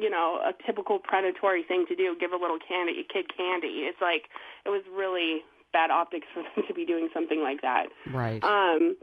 you 0.00 0.08
know, 0.08 0.40
a 0.40 0.52
typical 0.64 0.98
predatory 0.98 1.62
thing 1.62 1.84
to 1.86 1.94
do, 1.94 2.16
give 2.18 2.32
a 2.32 2.36
little 2.36 2.58
candy, 2.58 3.04
a 3.04 3.12
kid 3.12 3.26
candy. 3.36 3.84
It's 3.84 4.00
like 4.00 4.32
it 4.64 4.70
was 4.70 4.82
really 4.90 5.44
bad 5.72 5.90
optics 5.90 6.26
for 6.32 6.42
them 6.42 6.64
to 6.68 6.74
be 6.74 6.86
doing 6.86 7.08
something 7.12 7.42
like 7.42 7.60
that. 7.62 7.86
Right. 8.10 8.42
Um, 8.42 8.96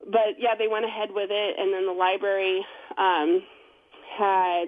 but 0.00 0.38
yeah, 0.38 0.54
they 0.58 0.68
went 0.68 0.84
ahead 0.84 1.10
with 1.12 1.30
it, 1.30 1.56
and 1.58 1.72
then 1.72 1.86
the 1.86 1.92
library 1.92 2.64
um, 2.96 3.42
had 4.16 4.66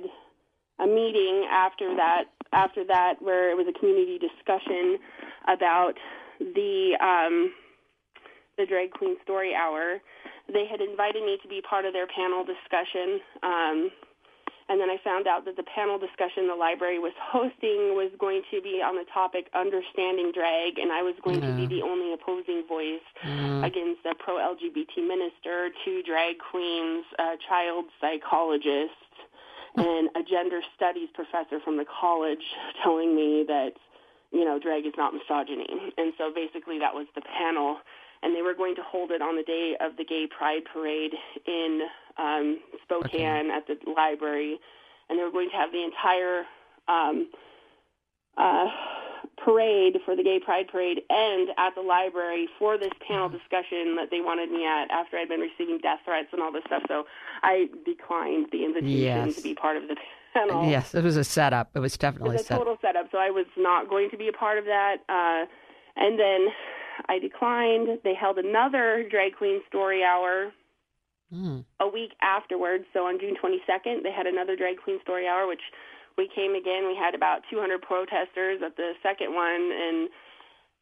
a 0.82 0.86
meeting 0.86 1.46
after 1.50 1.94
that. 1.96 2.24
After 2.52 2.84
that, 2.84 3.14
where 3.20 3.50
it 3.50 3.56
was 3.56 3.66
a 3.70 3.78
community 3.78 4.18
discussion 4.18 4.98
about 5.46 5.94
the 6.40 6.98
um, 7.00 7.52
the 8.58 8.66
drag 8.66 8.90
queen 8.90 9.16
story 9.22 9.54
hour. 9.54 9.98
They 10.52 10.66
had 10.66 10.80
invited 10.80 11.22
me 11.22 11.38
to 11.42 11.48
be 11.48 11.62
part 11.62 11.84
of 11.84 11.92
their 11.92 12.08
panel 12.08 12.44
discussion. 12.44 13.20
Um, 13.42 13.90
and 14.70 14.80
then 14.80 14.88
I 14.88 14.98
found 15.02 15.26
out 15.26 15.44
that 15.46 15.56
the 15.56 15.66
panel 15.66 15.98
discussion 15.98 16.46
the 16.46 16.54
library 16.54 17.00
was 17.00 17.12
hosting 17.32 17.98
was 17.98 18.12
going 18.20 18.42
to 18.54 18.62
be 18.62 18.78
on 18.78 18.94
the 18.94 19.04
topic 19.12 19.50
understanding 19.52 20.30
drag, 20.30 20.78
and 20.78 20.92
I 20.92 21.02
was 21.02 21.14
going 21.24 21.40
to 21.42 21.52
be 21.56 21.66
the 21.66 21.82
only 21.82 22.14
opposing 22.14 22.62
voice 22.68 23.02
mm. 23.26 23.66
against 23.66 24.06
a 24.06 24.14
pro 24.14 24.38
LGBT 24.38 25.02
minister, 25.02 25.70
two 25.84 26.02
drag 26.06 26.38
queens, 26.38 27.04
a 27.18 27.34
child 27.48 27.86
psychologist, 28.00 28.94
and 29.76 30.08
a 30.16 30.22
gender 30.28 30.60
studies 30.76 31.08
professor 31.14 31.60
from 31.64 31.76
the 31.76 31.86
college 32.00 32.42
telling 32.82 33.14
me 33.14 33.44
that, 33.46 33.72
you 34.32 34.44
know, 34.44 34.58
drag 34.58 34.86
is 34.86 34.94
not 34.96 35.14
misogyny. 35.14 35.92
And 35.96 36.12
so 36.18 36.32
basically 36.34 36.78
that 36.78 36.94
was 36.94 37.06
the 37.14 37.22
panel 37.22 37.78
and 38.22 38.34
they 38.36 38.42
were 38.42 38.54
going 38.54 38.74
to 38.76 38.82
hold 38.82 39.10
it 39.10 39.22
on 39.22 39.36
the 39.36 39.42
day 39.42 39.76
of 39.80 39.96
the 39.96 40.04
Gay 40.04 40.26
Pride 40.26 40.62
Parade 40.70 41.12
in 41.46 41.80
um, 42.18 42.60
Spokane 42.82 43.50
okay. 43.50 43.50
at 43.50 43.66
the 43.66 43.90
library, 43.90 44.58
and 45.08 45.18
they 45.18 45.22
were 45.22 45.30
going 45.30 45.48
to 45.50 45.56
have 45.56 45.72
the 45.72 45.82
entire 45.82 46.44
um, 46.88 47.30
uh, 48.36 48.66
parade 49.44 49.96
for 50.04 50.16
the 50.16 50.22
Gay 50.22 50.38
Pride 50.38 50.68
Parade 50.68 51.02
and 51.08 51.48
at 51.58 51.74
the 51.74 51.80
library 51.80 52.48
for 52.58 52.78
this 52.78 52.92
panel 53.06 53.28
mm-hmm. 53.28 53.38
discussion 53.38 53.96
that 53.96 54.08
they 54.10 54.20
wanted 54.20 54.50
me 54.50 54.66
at 54.66 54.90
after 54.90 55.16
I'd 55.16 55.28
been 55.28 55.40
receiving 55.40 55.78
death 55.78 56.00
threats 56.04 56.28
and 56.32 56.42
all 56.42 56.52
this 56.52 56.64
stuff. 56.66 56.82
So 56.88 57.04
I 57.42 57.68
declined 57.84 58.48
the 58.52 58.64
invitation 58.64 59.26
yes. 59.26 59.36
to 59.36 59.42
be 59.42 59.54
part 59.54 59.76
of 59.76 59.88
the 59.88 59.96
panel. 60.34 60.68
Yes, 60.68 60.94
it 60.94 61.04
was 61.04 61.16
a 61.16 61.24
setup. 61.24 61.70
It 61.74 61.80
was 61.80 61.96
definitely 61.96 62.36
it 62.36 62.38
was 62.38 62.50
a 62.50 62.54
total 62.56 62.76
setup. 62.80 63.06
So 63.10 63.18
I 63.18 63.30
was 63.30 63.46
not 63.56 63.88
going 63.88 64.10
to 64.10 64.16
be 64.16 64.28
a 64.28 64.32
part 64.32 64.58
of 64.58 64.64
that. 64.64 64.98
Uh, 65.08 65.46
and 65.96 66.18
then 66.18 66.48
I 67.08 67.18
declined. 67.18 67.98
They 68.04 68.14
held 68.14 68.38
another 68.38 69.06
drag 69.10 69.36
queen 69.36 69.60
story 69.68 70.04
hour 70.04 70.52
mm. 71.32 71.64
a 71.80 71.88
week 71.88 72.12
afterwards. 72.22 72.84
So 72.92 73.06
on 73.06 73.18
June 73.18 73.36
22nd, 73.42 74.02
they 74.02 74.12
had 74.12 74.26
another 74.26 74.56
drag 74.56 74.78
queen 74.78 74.98
story 75.02 75.26
hour, 75.26 75.46
which 75.46 75.62
we 76.16 76.28
came 76.34 76.54
again. 76.54 76.86
We 76.86 76.96
had 76.96 77.14
about 77.14 77.42
200 77.50 77.82
protesters 77.82 78.60
at 78.64 78.76
the 78.76 78.92
second 79.02 79.34
one, 79.34 79.72
and 79.72 80.08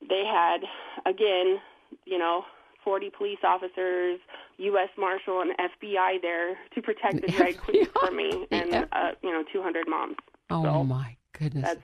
they 0.09 0.25
had 0.25 0.59
again, 1.07 1.59
you 2.05 2.19
know, 2.19 2.45
40 2.85 3.11
police 3.11 3.39
officers, 3.45 4.19
U.S. 4.59 4.89
Marshal, 4.97 5.43
and 5.43 5.53
FBI 5.59 6.23
there 6.23 6.57
to 6.75 6.83
protect 6.83 7.21
the 7.21 7.33
drag 7.33 7.59
queens 7.59 7.89
for 8.01 8.11
me, 8.11 8.47
and 8.51 8.87
uh, 8.93 9.13
you 9.23 9.31
know, 9.31 9.45
200 9.53 9.89
moms. 9.89 10.17
Oh 10.51 10.63
so 10.63 10.85
my 10.85 11.17
goodness! 11.39 11.65
That's 11.65 11.83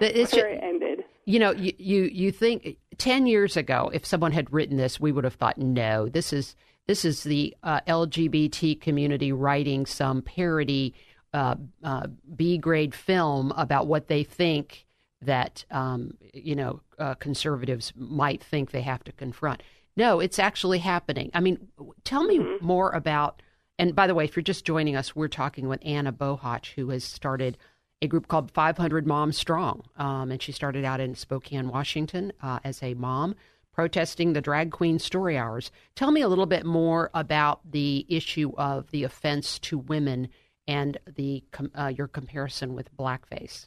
it's 0.16 0.32
where 0.32 0.48
it 0.48 0.60
ended. 0.62 1.04
You 1.24 1.40
know, 1.40 1.50
you, 1.50 1.72
you 1.78 2.02
you 2.04 2.32
think 2.32 2.76
10 2.98 3.26
years 3.26 3.56
ago, 3.56 3.90
if 3.92 4.06
someone 4.06 4.32
had 4.32 4.52
written 4.52 4.76
this, 4.76 5.00
we 5.00 5.10
would 5.12 5.24
have 5.24 5.34
thought, 5.34 5.58
no, 5.58 6.08
this 6.08 6.32
is 6.32 6.54
this 6.86 7.04
is 7.04 7.24
the 7.24 7.54
uh, 7.62 7.80
LGBT 7.88 8.80
community 8.80 9.32
writing 9.32 9.86
some 9.86 10.22
parody 10.22 10.94
uh, 11.36 11.54
uh, 11.84 12.06
B 12.34 12.56
grade 12.56 12.94
film 12.94 13.52
about 13.56 13.86
what 13.86 14.08
they 14.08 14.24
think 14.24 14.86
that 15.20 15.64
um, 15.70 16.16
you 16.32 16.56
know 16.56 16.80
uh, 16.98 17.14
conservatives 17.14 17.92
might 17.94 18.42
think 18.42 18.70
they 18.70 18.80
have 18.80 19.04
to 19.04 19.12
confront. 19.12 19.62
No, 19.96 20.20
it's 20.20 20.38
actually 20.38 20.78
happening. 20.78 21.30
I 21.34 21.40
mean, 21.40 21.68
tell 22.04 22.24
me 22.24 22.38
mm-hmm. 22.38 22.64
more 22.64 22.90
about. 22.90 23.42
And 23.78 23.94
by 23.94 24.06
the 24.06 24.14
way, 24.14 24.24
if 24.24 24.34
you're 24.34 24.42
just 24.42 24.64
joining 24.64 24.96
us, 24.96 25.14
we're 25.14 25.28
talking 25.28 25.68
with 25.68 25.80
Anna 25.84 26.10
Bohach, 26.10 26.72
who 26.74 26.88
has 26.88 27.04
started 27.04 27.58
a 28.00 28.06
group 28.06 28.26
called 28.26 28.50
500 28.50 29.06
Moms 29.06 29.36
Strong. 29.36 29.82
Um, 29.98 30.30
and 30.30 30.40
she 30.40 30.52
started 30.52 30.84
out 30.84 31.00
in 31.00 31.14
Spokane, 31.14 31.68
Washington, 31.68 32.32
uh, 32.42 32.58
as 32.64 32.82
a 32.82 32.94
mom 32.94 33.34
protesting 33.76 34.32
the 34.32 34.40
drag 34.40 34.70
queen 34.70 34.98
story 34.98 35.36
hours. 35.36 35.70
Tell 35.94 36.10
me 36.10 36.22
a 36.22 36.28
little 36.28 36.46
bit 36.46 36.64
more 36.64 37.10
about 37.12 37.60
the 37.70 38.06
issue 38.08 38.52
of 38.56 38.90
the 38.90 39.04
offense 39.04 39.58
to 39.60 39.76
women 39.76 40.28
and 40.68 40.98
the 41.16 41.44
uh, 41.78 41.86
your 41.86 42.08
comparison 42.08 42.74
with 42.74 42.94
blackface. 42.96 43.66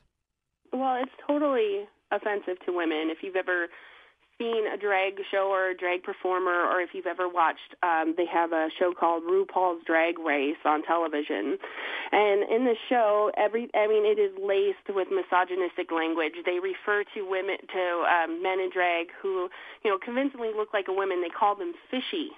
Well, 0.72 1.02
it's 1.02 1.12
totally 1.26 1.88
offensive 2.12 2.58
to 2.66 2.72
women. 2.74 3.10
If 3.10 3.20
you've 3.22 3.36
ever 3.36 3.68
seen 4.40 4.66
a 4.72 4.78
drag 4.78 5.20
show 5.30 5.52
or 5.52 5.72
a 5.72 5.78
drag 5.78 6.02
performer, 6.04 6.64
or 6.64 6.80
if 6.82 6.92
you've 6.94 7.06
ever 7.06 7.28
watched, 7.28 7.76
um, 7.84 8.14
they 8.16 8.26
have 8.26 8.54
a 8.54 8.70
show 8.80 8.94
called 8.98 9.24
RuPaul's 9.24 9.84
Drag 9.86 10.18
Race 10.18 10.58
on 10.64 10.82
television. 10.84 11.58
And 12.12 12.50
in 12.50 12.64
the 12.64 12.76
show, 12.88 13.32
every 13.36 13.70
I 13.76 13.88
mean, 13.88 14.06
it 14.06 14.18
is 14.18 14.32
laced 14.40 14.96
with 14.96 15.10
misogynistic 15.12 15.92
language. 15.92 16.34
They 16.46 16.60
refer 16.60 17.04
to 17.16 17.30
women, 17.30 17.58
to 17.68 18.06
um, 18.08 18.42
men 18.42 18.60
in 18.60 18.70
drag 18.72 19.08
who, 19.22 19.50
you 19.84 19.92
know, 19.92 20.00
convincingly 20.04 20.52
look 20.56 20.74
like 20.74 20.88
a 20.88 20.94
woman. 20.94 21.22
They 21.22 21.30
call 21.30 21.56
them 21.56 21.74
fishy. 21.92 22.32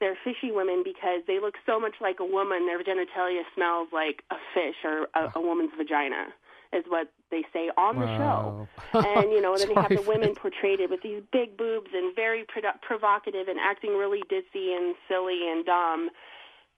They're 0.00 0.18
fishy 0.24 0.52
women 0.52 0.82
because 0.84 1.22
they 1.26 1.40
look 1.40 1.54
so 1.64 1.80
much 1.80 1.94
like 2.00 2.20
a 2.20 2.24
woman. 2.24 2.66
Their 2.66 2.82
genitalia 2.82 3.42
smells 3.54 3.88
like 3.92 4.22
a 4.30 4.36
fish 4.52 4.76
or 4.84 5.08
a, 5.14 5.32
a 5.36 5.40
woman's 5.40 5.72
vagina 5.76 6.34
is 6.72 6.84
what 6.88 7.08
they 7.30 7.42
say 7.52 7.70
on 7.76 7.98
the 7.98 8.06
show. 8.18 8.68
And 8.92 9.30
you 9.32 9.40
know, 9.40 9.56
then 9.58 9.68
they 9.68 9.80
have 9.80 9.88
the 9.88 10.04
women 10.06 10.34
portrayed 10.34 10.80
with 10.90 11.02
these 11.02 11.22
big 11.32 11.56
boobs 11.56 11.90
and 11.94 12.14
very 12.14 12.44
pro- 12.48 12.76
provocative 12.82 13.48
and 13.48 13.58
acting 13.58 13.96
really 13.96 14.22
ditzy 14.30 14.76
and 14.76 14.94
silly 15.08 15.48
and 15.48 15.64
dumb 15.64 16.10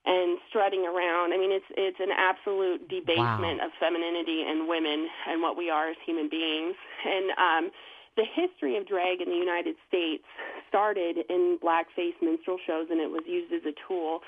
and 0.06 0.38
strutting 0.48 0.86
around. 0.86 1.32
I 1.32 1.38
mean, 1.38 1.52
it's 1.52 1.68
it's 1.76 2.00
an 2.00 2.12
absolute 2.14 2.88
debasement 2.88 3.58
wow. 3.60 3.66
of 3.66 3.70
femininity 3.80 4.44
and 4.46 4.68
women 4.68 5.08
and 5.28 5.42
what 5.42 5.56
we 5.56 5.70
are 5.70 5.90
as 5.90 5.96
human 6.04 6.28
beings. 6.28 6.74
And 7.04 7.30
um 7.36 7.70
the 8.18 8.26
history 8.26 8.76
of 8.76 8.82
drag 8.82 9.22
in 9.22 9.30
the 9.30 9.38
United 9.38 9.78
States 9.86 10.26
started 10.68 11.22
in 11.30 11.56
blackface 11.62 12.18
minstrel 12.20 12.58
shows 12.66 12.90
and 12.90 12.98
it 12.98 13.08
was 13.08 13.22
used 13.24 13.54
as 13.54 13.62
a 13.62 13.72
tool 13.86 14.20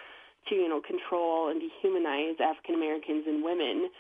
to, 0.49 0.55
you 0.55 0.71
know, 0.71 0.81
control 0.81 1.51
and 1.51 1.61
dehumanize 1.61 2.39
African 2.41 2.79
Americans 2.79 3.27
and 3.27 3.43
women. 3.43 3.91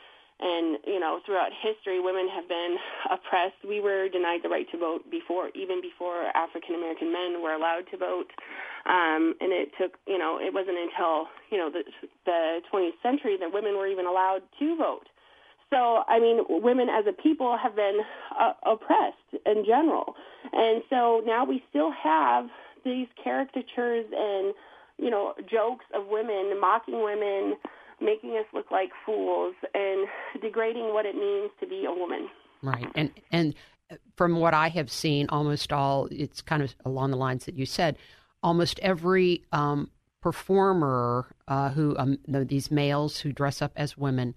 And, 0.40 0.78
you 0.86 1.00
know, 1.02 1.20
throughout 1.26 1.50
history, 1.52 2.00
women 2.00 2.24
have 2.32 2.48
been 2.48 2.78
oppressed. 3.10 3.60
We 3.66 3.82
were 3.82 4.08
denied 4.08 4.40
the 4.42 4.48
right 4.48 4.64
to 4.70 4.78
vote 4.78 5.04
before, 5.10 5.50
even 5.52 5.82
before 5.82 6.32
African 6.32 6.76
American 6.76 7.12
men 7.12 7.42
were 7.42 7.52
allowed 7.52 7.84
to 7.90 7.98
vote. 7.98 8.30
Um, 8.86 9.34
and 9.42 9.52
it 9.52 9.68
took, 9.76 9.98
you 10.06 10.16
know, 10.16 10.38
it 10.40 10.54
wasn't 10.54 10.78
until, 10.78 11.28
you 11.50 11.58
know, 11.58 11.68
the, 11.68 11.84
the 12.24 12.62
20th 12.72 12.96
century 13.02 13.36
that 13.36 13.52
women 13.52 13.76
were 13.76 13.90
even 13.90 14.06
allowed 14.06 14.40
to 14.60 14.76
vote. 14.76 15.10
So, 15.70 16.02
I 16.08 16.18
mean, 16.18 16.40
women 16.48 16.88
as 16.88 17.04
a 17.08 17.12
people 17.12 17.56
have 17.62 17.76
been 17.76 18.00
uh, 18.38 18.52
oppressed 18.66 19.46
in 19.46 19.64
general. 19.64 20.14
And 20.52 20.82
so 20.90 21.22
now 21.24 21.44
we 21.44 21.62
still 21.70 21.92
have 21.92 22.46
these 22.84 23.06
caricatures 23.22 24.06
and, 24.12 24.52
you 24.98 25.10
know, 25.10 25.34
jokes 25.48 25.84
of 25.94 26.08
women, 26.08 26.58
mocking 26.60 27.04
women, 27.04 27.56
making 28.00 28.30
us 28.30 28.46
look 28.52 28.70
like 28.70 28.90
fools 29.06 29.54
and 29.74 30.08
degrading 30.42 30.92
what 30.92 31.06
it 31.06 31.14
means 31.14 31.50
to 31.60 31.66
be 31.66 31.84
a 31.86 31.92
woman. 31.92 32.28
Right. 32.62 32.86
And 32.94 33.10
and 33.30 33.54
from 34.16 34.36
what 34.36 34.54
I 34.54 34.68
have 34.68 34.90
seen, 34.90 35.26
almost 35.28 35.72
all 35.72 36.08
it's 36.10 36.42
kind 36.42 36.62
of 36.62 36.74
along 36.84 37.10
the 37.10 37.16
lines 37.16 37.44
that 37.46 37.54
you 37.54 37.66
said. 37.66 37.96
Almost 38.42 38.80
every 38.80 39.44
um, 39.52 39.90
performer 40.20 41.34
uh, 41.48 41.70
who 41.70 41.96
um, 41.98 42.18
these 42.26 42.70
males 42.70 43.20
who 43.20 43.32
dress 43.32 43.62
up 43.62 43.72
as 43.76 43.96
women. 43.96 44.34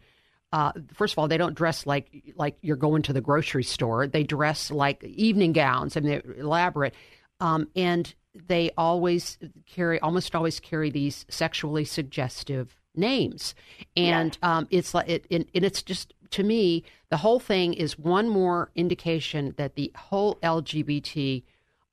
Uh, 0.54 0.72
first 0.94 1.16
of 1.16 1.20
all, 1.20 1.28
they 1.28 1.38
don't 1.38 1.56
dress 1.56 1.88
like 1.88 2.34
like 2.36 2.56
you're 2.62 2.76
going 2.76 3.02
to 3.02 3.12
the 3.12 3.22
grocery 3.22 3.64
store. 3.64 4.06
They 4.06 4.24
dress 4.24 4.70
like 4.70 5.04
evening 5.04 5.52
gowns. 5.52 5.98
I 5.98 6.02
mean, 6.02 6.22
they're 6.24 6.36
elaborate, 6.36 6.94
um, 7.40 7.68
and 7.76 8.14
they 8.48 8.70
always 8.78 9.40
carry, 9.66 10.00
almost 10.00 10.36
always 10.36 10.60
carry 10.60 10.92
these 10.92 11.26
sexually 11.28 11.86
suggestive 11.86 12.80
names, 12.96 13.56
and 13.98 14.38
um, 14.44 14.68
it's 14.70 14.94
like 14.94 15.10
it, 15.10 15.26
and, 15.32 15.48
and 15.56 15.66
it's 15.66 15.82
just 15.82 16.14
to 16.30 16.44
me 16.44 16.84
the 17.10 17.18
whole 17.18 17.40
thing 17.40 17.74
is 17.74 17.98
one 17.98 18.30
more 18.30 18.70
indication 18.76 19.56
that 19.58 19.74
the 19.74 19.92
whole 19.96 20.36
LGBT 20.44 21.42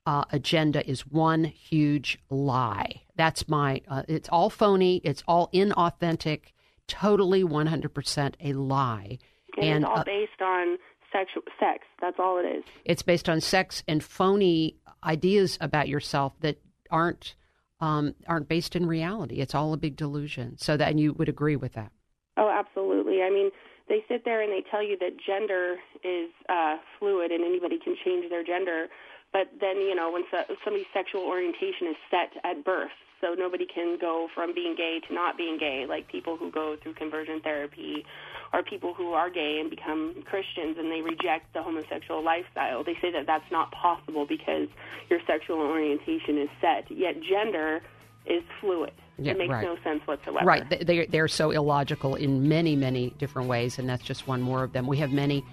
uh, 0.05 0.25
agenda 0.31 0.87
is 0.87 1.01
one 1.07 1.45
huge 1.45 2.19
lie. 2.29 3.01
That's 3.15 3.47
my. 3.49 3.81
Uh, 3.87 4.03
it's 4.07 4.29
all 4.29 4.51
phony. 4.51 5.01
It's 5.03 5.23
all 5.27 5.49
inauthentic. 5.51 6.53
Totally, 6.91 7.43
one 7.43 7.67
hundred 7.67 7.93
percent 7.93 8.35
a 8.41 8.53
lie. 8.53 9.17
And, 9.57 9.65
and 9.65 9.83
it's 9.83 9.89
all 9.89 9.99
uh, 9.99 10.03
based 10.03 10.41
on 10.41 10.77
sex. 11.11 11.31
Sex. 11.59 11.85
That's 12.01 12.17
all 12.19 12.37
it 12.37 12.47
is. 12.47 12.63
it's 12.85 13.01
based 13.01 13.27
on 13.29 13.41
sex 13.41 13.83
and 13.87 14.03
phony 14.03 14.75
ideas 15.03 15.57
about 15.61 15.87
yourself 15.87 16.33
that 16.41 16.57
aren't 16.89 17.35
um, 17.79 18.13
aren't 18.27 18.47
based 18.47 18.75
in 18.75 18.85
reality. 18.85 19.35
It's 19.35 19.55
all 19.55 19.73
a 19.73 19.77
big 19.77 19.95
delusion. 19.95 20.57
So 20.57 20.77
that 20.77 20.89
and 20.89 20.99
you 20.99 21.13
would 21.13 21.29
agree 21.29 21.55
with 21.55 21.73
that. 21.73 21.91
Oh, 22.37 22.49
absolutely. 22.49 23.21
I 23.23 23.29
mean, 23.29 23.51
they 23.89 24.03
sit 24.07 24.23
there 24.23 24.41
and 24.41 24.51
they 24.51 24.63
tell 24.69 24.83
you 24.83 24.97
that 24.99 25.17
gender 25.25 25.77
is 26.03 26.29
uh, 26.49 26.77
fluid 26.97 27.31
and 27.31 27.43
anybody 27.43 27.77
can 27.83 27.95
change 28.05 28.29
their 28.29 28.43
gender. 28.43 28.87
But 29.33 29.47
then, 29.59 29.77
you 29.77 29.95
know, 29.95 30.11
when 30.11 30.23
so, 30.31 30.43
somebody's 30.63 30.87
sexual 30.93 31.21
orientation 31.21 31.87
is 31.87 31.95
set 32.09 32.31
at 32.43 32.63
birth, 32.63 32.91
so 33.21 33.33
nobody 33.33 33.65
can 33.65 33.97
go 34.01 34.27
from 34.33 34.53
being 34.53 34.75
gay 34.75 34.99
to 35.07 35.13
not 35.13 35.37
being 35.37 35.57
gay, 35.57 35.85
like 35.87 36.07
people 36.07 36.35
who 36.35 36.51
go 36.51 36.75
through 36.81 36.93
conversion 36.95 37.39
therapy 37.41 38.03
or 38.51 38.63
people 38.63 38.93
who 38.93 39.13
are 39.13 39.29
gay 39.29 39.59
and 39.59 39.69
become 39.69 40.23
Christians 40.25 40.77
and 40.77 40.91
they 40.91 41.01
reject 41.01 41.53
the 41.53 41.63
homosexual 41.63 42.23
lifestyle. 42.23 42.83
They 42.83 42.97
say 43.01 43.11
that 43.11 43.27
that's 43.27 43.49
not 43.51 43.71
possible 43.71 44.25
because 44.25 44.67
your 45.09 45.19
sexual 45.25 45.59
orientation 45.59 46.37
is 46.37 46.49
set, 46.59 46.89
yet 46.91 47.15
gender 47.21 47.81
is 48.25 48.43
fluid. 48.59 48.93
Yeah, 49.25 49.31
it 49.33 49.37
makes 49.37 49.51
right. 49.51 49.63
no 49.63 49.77
sense 49.83 50.01
whatsoever. 50.05 50.45
Right. 50.45 50.69
They- 50.69 50.83
They, 50.83 51.05
they're 51.05 51.27
so 51.27 51.51
illogical 51.51 52.15
in 52.15 52.47
many, 52.47 52.75
many 52.75 53.11
different 53.17 53.47
ways, 53.47 53.79
and 53.79 53.87
that's 53.87 54.03
just 54.03 54.27
one 54.27 54.41
more 54.41 54.63
of 54.63 54.73
them. 54.73 54.87
We 54.87 54.97
have 54.97 55.11
many 55.11 55.43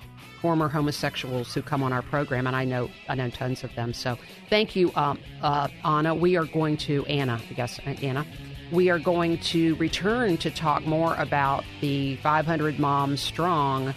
former 0.41 0.69
homosexuals 0.69 1.53
who 1.53 1.63
come 1.63 1.83
on 1.83 1.93
our 1.93 2.03
program, 2.03 2.47
and 2.47 2.55
I 2.55 2.65
know 2.65 2.89
I 3.09 3.15
know 3.17 3.29
tons 3.31 3.65
of 3.65 3.75
them. 3.75 3.93
So 3.93 4.17
thank 4.49 4.77
you, 4.77 4.93
um, 4.95 5.19
uh, 5.43 5.69
Anna. 5.85 6.15
We 6.15 6.37
are 6.37 6.45
going 6.47 6.77
to, 6.79 7.05
Anna, 7.07 7.41
I 7.51 7.53
guess, 7.55 7.79
uh, 7.81 7.91
Anna. 8.03 8.25
We 8.71 8.91
are 8.91 8.99
going 8.99 9.39
to 9.39 9.75
return 9.77 10.37
to 10.39 10.51
talk 10.51 10.85
more 10.87 11.15
about 11.17 11.65
the 11.81 12.17
500 12.17 12.79
Moms 12.79 13.21
Strong 13.21 13.95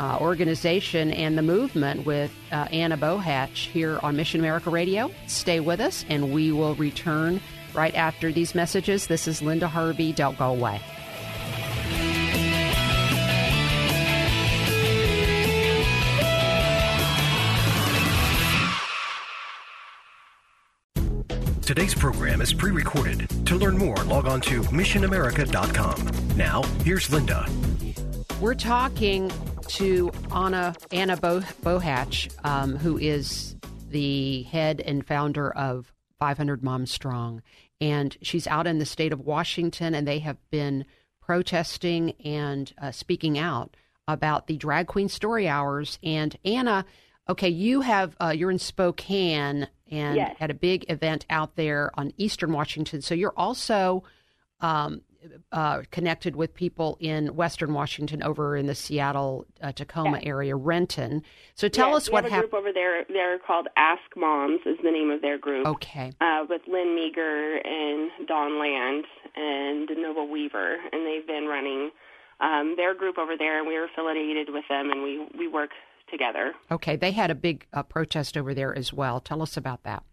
uh, 0.00 0.18
organization 0.20 1.10
and 1.12 1.36
the 1.38 1.42
movement 1.42 2.04
with 2.06 2.32
uh, 2.52 2.66
Anna 2.70 2.96
Bohach 2.96 3.54
here 3.54 3.98
on 4.02 4.16
Mission 4.16 4.40
America 4.40 4.70
Radio. 4.70 5.10
Stay 5.26 5.60
with 5.60 5.80
us, 5.80 6.04
and 6.08 6.32
we 6.32 6.52
will 6.52 6.74
return 6.74 7.40
right 7.74 7.94
after 7.94 8.32
these 8.32 8.54
messages. 8.54 9.06
This 9.06 9.28
is 9.28 9.42
Linda 9.42 9.68
Harvey. 9.68 10.12
Don't 10.12 10.38
go 10.38 10.50
away. 10.50 10.80
Today's 21.68 21.94
program 21.94 22.40
is 22.40 22.54
pre 22.54 22.70
recorded. 22.70 23.28
To 23.44 23.54
learn 23.54 23.76
more, 23.76 23.96
log 23.96 24.26
on 24.26 24.40
to 24.40 24.62
missionamerica.com. 24.62 26.34
Now, 26.34 26.62
here's 26.82 27.12
Linda. 27.12 27.46
We're 28.40 28.54
talking 28.54 29.30
to 29.68 30.10
Anna 30.34 30.74
Anna 30.90 31.18
Bo, 31.18 31.40
Bohach, 31.62 32.34
um, 32.42 32.74
who 32.76 32.96
is 32.96 33.54
the 33.90 34.44
head 34.44 34.80
and 34.80 35.06
founder 35.06 35.50
of 35.50 35.92
500 36.18 36.62
Moms 36.62 36.90
Strong, 36.90 37.42
and 37.80 38.16
she's 38.22 38.46
out 38.46 38.66
in 38.66 38.78
the 38.78 38.86
state 38.86 39.12
of 39.12 39.20
Washington, 39.20 39.94
and 39.94 40.06
they 40.06 40.18
have 40.20 40.36
been 40.50 40.84
protesting 41.20 42.12
and 42.24 42.72
uh, 42.80 42.90
speaking 42.90 43.38
out 43.38 43.76
about 44.06 44.46
the 44.46 44.56
drag 44.56 44.86
queen 44.86 45.08
story 45.08 45.46
hours. 45.46 45.98
And 46.02 46.36
Anna, 46.44 46.84
okay, 47.28 47.48
you 47.50 47.82
have 47.82 48.16
uh, 48.20 48.32
you're 48.34 48.50
in 48.50 48.58
Spokane 48.58 49.68
and 49.90 50.16
Yes. 50.16 50.36
had 50.38 50.50
a 50.50 50.54
big 50.54 50.90
event 50.90 51.26
out 51.30 51.56
there 51.56 51.90
on 51.94 52.12
Eastern 52.16 52.52
Washington, 52.52 53.02
so 53.02 53.14
you're 53.14 53.34
also 53.36 54.02
um, 54.60 55.02
uh, 55.52 55.82
connected 55.90 56.36
with 56.36 56.54
people 56.54 56.96
in 57.00 57.34
Western 57.34 57.72
Washington 57.72 58.22
over 58.22 58.56
in 58.56 58.66
the 58.66 58.74
Seattle 58.74 59.46
uh, 59.62 59.72
Tacoma 59.72 60.20
area, 60.22 60.54
Renton. 60.54 61.22
So 61.54 61.68
tell 61.68 61.96
us 61.96 62.10
what 62.10 62.24
happened. 62.24 62.50
group 62.50 62.54
over 62.54 62.72
there. 62.72 63.04
They're 63.08 63.38
called 63.38 63.68
Ask 63.76 64.02
Moms 64.16 64.60
is 64.66 64.76
the 64.82 64.90
name 64.90 65.10
of 65.10 65.20
their 65.22 65.38
group. 65.38 65.66
Okay. 65.66 66.12
Uh, 66.20 66.44
with 66.48 66.62
Lynn 66.66 66.94
Meager 66.94 67.56
and 67.64 68.10
Dawn 68.26 68.58
Land 68.58 69.04
and 69.36 69.88
Nova 70.00 70.24
Weaver, 70.24 70.76
and 70.92 71.06
they've 71.06 71.26
been 71.26 71.46
running 71.46 71.90
um, 72.40 72.74
their 72.76 72.94
group 72.94 73.18
over 73.18 73.36
there, 73.36 73.58
and 73.58 73.66
we 73.66 73.76
are 73.76 73.84
affiliated 73.84 74.48
with 74.52 74.64
them, 74.68 74.90
and 74.90 75.02
we 75.02 75.26
we 75.36 75.48
work 75.48 75.70
together. 76.10 76.52
Okay, 76.70 76.96
they 76.96 77.12
had 77.12 77.30
a 77.30 77.34
big 77.34 77.66
uh, 77.72 77.82
protest 77.82 78.36
over 78.36 78.54
there 78.54 78.76
as 78.76 78.92
well. 78.92 79.20
Tell 79.20 79.42
us 79.42 79.56
about 79.56 79.82
that. 79.84 80.04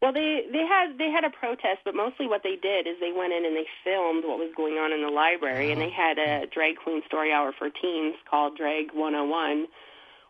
Well, 0.00 0.12
they 0.12 0.46
they 0.52 0.64
had 0.64 0.96
they 0.96 1.10
had 1.10 1.24
a 1.24 1.30
protest, 1.30 1.80
but 1.84 1.94
mostly 1.94 2.28
what 2.28 2.42
they 2.44 2.54
did 2.54 2.86
is 2.86 2.94
they 3.00 3.10
went 3.10 3.32
in 3.32 3.44
and 3.44 3.56
they 3.56 3.66
filmed 3.82 4.24
what 4.24 4.38
was 4.38 4.52
going 4.56 4.74
on 4.74 4.92
in 4.92 5.02
the 5.02 5.10
library, 5.10 5.72
and 5.72 5.80
they 5.80 5.90
had 5.90 6.18
a 6.18 6.46
drag 6.46 6.76
queen 6.76 7.02
story 7.06 7.32
hour 7.32 7.52
for 7.52 7.68
teens 7.68 8.14
called 8.30 8.56
Drag 8.56 8.92
101, 8.92 9.66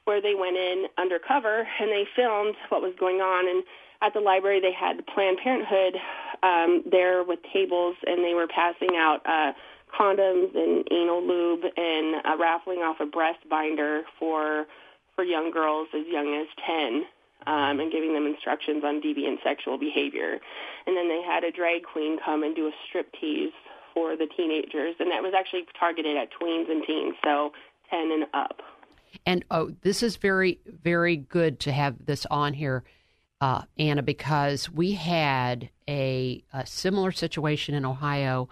where 0.04 0.22
they 0.22 0.34
went 0.34 0.56
in 0.56 0.86
undercover 0.96 1.68
and 1.80 1.90
they 1.90 2.06
filmed 2.16 2.56
what 2.70 2.80
was 2.80 2.94
going 2.98 3.20
on. 3.20 3.46
And 3.46 3.62
at 4.00 4.14
the 4.14 4.20
library, 4.20 4.60
they 4.60 4.72
had 4.72 5.06
Planned 5.06 5.38
Parenthood 5.44 6.00
um, 6.42 6.82
there 6.90 7.22
with 7.22 7.40
tables, 7.52 7.96
and 8.06 8.24
they 8.24 8.32
were 8.32 8.48
passing 8.48 8.96
out 8.96 9.20
uh, 9.26 9.52
condoms 9.92 10.56
and 10.56 10.88
anal 10.90 11.20
lube 11.20 11.64
and 11.76 12.24
uh, 12.24 12.38
raffling 12.40 12.78
off 12.78 13.00
a 13.00 13.06
breast 13.06 13.40
binder 13.50 14.02
for 14.18 14.64
for 15.14 15.24
young 15.24 15.50
girls 15.50 15.88
as 15.92 16.06
young 16.06 16.34
as 16.40 16.46
10 16.64 17.04
um, 17.48 17.80
and 17.80 17.90
giving 17.90 18.12
them 18.12 18.26
instructions 18.26 18.84
on 18.84 19.00
deviant 19.00 19.42
sexual 19.42 19.78
behavior. 19.78 20.38
And 20.86 20.94
then 20.94 21.08
they 21.08 21.22
had 21.26 21.44
a 21.44 21.50
drag 21.50 21.82
queen 21.82 22.18
come 22.22 22.42
and 22.42 22.54
do 22.54 22.66
a 22.66 22.72
strip 22.86 23.10
tease 23.18 23.52
for 23.94 24.16
the 24.16 24.26
teenagers, 24.36 24.96
and 25.00 25.10
that 25.10 25.22
was 25.22 25.32
actually 25.36 25.64
targeted 25.80 26.16
at 26.16 26.28
tweens 26.30 26.70
and 26.70 26.84
teens, 26.86 27.14
so 27.24 27.52
10 27.90 28.12
and 28.12 28.24
up. 28.34 28.60
And 29.24 29.44
oh, 29.50 29.72
this 29.80 30.02
is 30.02 30.16
very, 30.16 30.60
very 30.66 31.16
good 31.16 31.58
to 31.60 31.72
have 31.72 32.04
this 32.04 32.26
on 32.26 32.52
here, 32.52 32.84
uh, 33.40 33.62
Anna, 33.78 34.02
because 34.02 34.70
we 34.70 34.92
had 34.92 35.70
a, 35.88 36.44
a 36.52 36.66
similar 36.66 37.12
situation 37.12 37.74
in 37.74 37.86
Ohio 37.86 38.50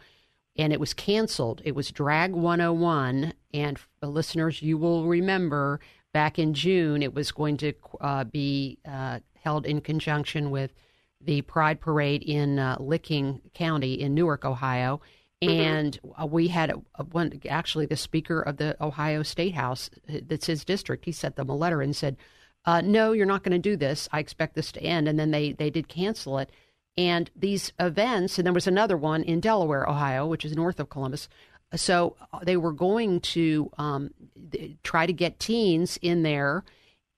and 0.58 0.72
it 0.72 0.80
was 0.80 0.94
canceled. 0.94 1.60
It 1.66 1.74
was 1.74 1.90
Drag 1.90 2.32
101. 2.32 3.34
And 3.52 3.78
uh, 4.02 4.06
listeners, 4.06 4.62
you 4.62 4.78
will 4.78 5.04
remember 5.04 5.80
back 6.16 6.38
in 6.38 6.54
June, 6.54 7.02
it 7.02 7.12
was 7.12 7.30
going 7.30 7.58
to 7.58 7.74
uh, 8.00 8.24
be 8.24 8.78
uh, 8.88 9.18
held 9.34 9.66
in 9.66 9.82
conjunction 9.82 10.50
with 10.50 10.72
the 11.20 11.42
Pride 11.42 11.78
Parade 11.78 12.22
in 12.22 12.58
uh, 12.58 12.78
Licking 12.80 13.42
County 13.52 14.00
in 14.00 14.14
Newark, 14.14 14.46
Ohio. 14.46 15.02
And 15.42 16.00
uh, 16.18 16.24
we 16.24 16.48
had 16.48 16.70
a, 16.70 16.80
a 16.94 17.04
one, 17.04 17.38
actually, 17.46 17.84
the 17.84 17.98
Speaker 17.98 18.40
of 18.40 18.56
the 18.56 18.82
Ohio 18.82 19.22
State 19.22 19.54
House, 19.54 19.90
that's 20.08 20.46
his 20.46 20.64
district, 20.64 21.04
he 21.04 21.12
sent 21.12 21.36
them 21.36 21.50
a 21.50 21.54
letter 21.54 21.82
and 21.82 21.94
said, 21.94 22.16
uh, 22.64 22.80
No, 22.80 23.12
you're 23.12 23.26
not 23.26 23.42
going 23.42 23.52
to 23.52 23.70
do 23.70 23.76
this. 23.76 24.08
I 24.10 24.20
expect 24.20 24.54
this 24.54 24.72
to 24.72 24.82
end. 24.82 25.08
And 25.08 25.18
then 25.18 25.32
they, 25.32 25.52
they 25.52 25.68
did 25.68 25.86
cancel 25.86 26.38
it. 26.38 26.50
And 26.96 27.30
these 27.36 27.74
events, 27.78 28.38
and 28.38 28.46
there 28.46 28.54
was 28.54 28.66
another 28.66 28.96
one 28.96 29.22
in 29.22 29.40
Delaware, 29.40 29.86
Ohio, 29.86 30.26
which 30.26 30.46
is 30.46 30.56
north 30.56 30.80
of 30.80 30.88
Columbus. 30.88 31.28
So 31.74 32.16
uh, 32.32 32.40
they 32.42 32.56
were 32.56 32.72
going 32.72 33.20
to 33.20 33.70
um, 33.76 34.10
try 34.82 35.06
to 35.06 35.12
get 35.12 35.40
teens 35.40 35.98
in 36.00 36.22
there 36.22 36.64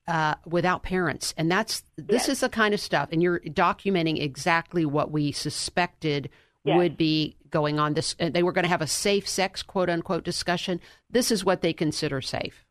uh, 0.07 0.35
without 0.45 0.81
parents, 0.81 1.33
and 1.37 1.51
that's 1.51 1.83
this 1.95 2.27
is 2.27 2.39
the 2.39 2.49
kind 2.49 2.73
of 2.73 2.79
stuff. 2.79 3.09
And 3.11 3.21
you're 3.21 3.39
documenting 3.41 4.19
exactly 4.19 4.85
what 4.85 5.11
we 5.11 5.31
suspected 5.31 6.29
Yes. 6.65 6.77
would 6.77 6.97
be 6.97 7.37
going 7.49 7.79
on. 7.79 7.93
This 7.93 8.15
uh, 8.19 8.29
they 8.29 8.43
were 8.43 8.51
going 8.51 8.63
to 8.63 8.69
have 8.69 8.81
a 8.81 8.87
safe 8.87 9.27
sex 9.27 9.63
quote 9.63 9.89
unquote 9.89 10.23
discussion. 10.23 10.81
This 11.09 11.31
is 11.31 11.45
what 11.45 11.61
they 11.61 11.71
consider 11.71 12.21
safe, 12.21 12.65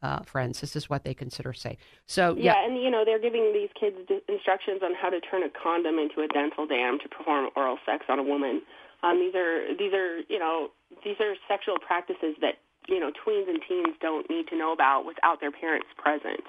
uh, 0.00 0.20
friends. 0.22 0.60
This 0.60 0.76
is 0.76 0.88
what 0.88 1.02
they 1.04 1.12
consider 1.12 1.52
safe. 1.52 1.78
So 2.06 2.36
Yeah, 2.36 2.54
yeah, 2.54 2.64
and 2.66 2.80
you 2.80 2.90
know 2.90 3.04
they're 3.04 3.18
giving 3.18 3.52
these 3.52 3.70
kids 3.78 3.96
instructions 4.28 4.82
on 4.82 4.94
how 4.94 5.10
to 5.10 5.20
turn 5.20 5.42
a 5.42 5.50
condom 5.50 5.98
into 5.98 6.20
a 6.22 6.28
dental 6.28 6.66
dam 6.66 6.98
to 7.02 7.08
perform 7.08 7.50
oral 7.56 7.78
sex 7.84 8.04
on 8.08 8.18
a 8.20 8.22
woman. 8.22 8.62
Um, 9.02 9.18
these 9.18 9.34
are 9.34 9.74
these 9.76 9.92
are 9.92 10.20
you 10.28 10.38
know 10.38 10.70
these 11.04 11.16
are 11.20 11.34
sexual 11.48 11.78
practices 11.78 12.36
that 12.40 12.62
you 12.88 13.00
know 13.00 13.10
tweens 13.10 13.48
and 13.48 13.60
teens 13.68 13.96
don't 14.00 14.28
need 14.30 14.46
to 14.48 14.56
know 14.56 14.72
about 14.72 15.04
without 15.06 15.40
their 15.40 15.50
parents 15.50 15.88
present, 15.96 16.44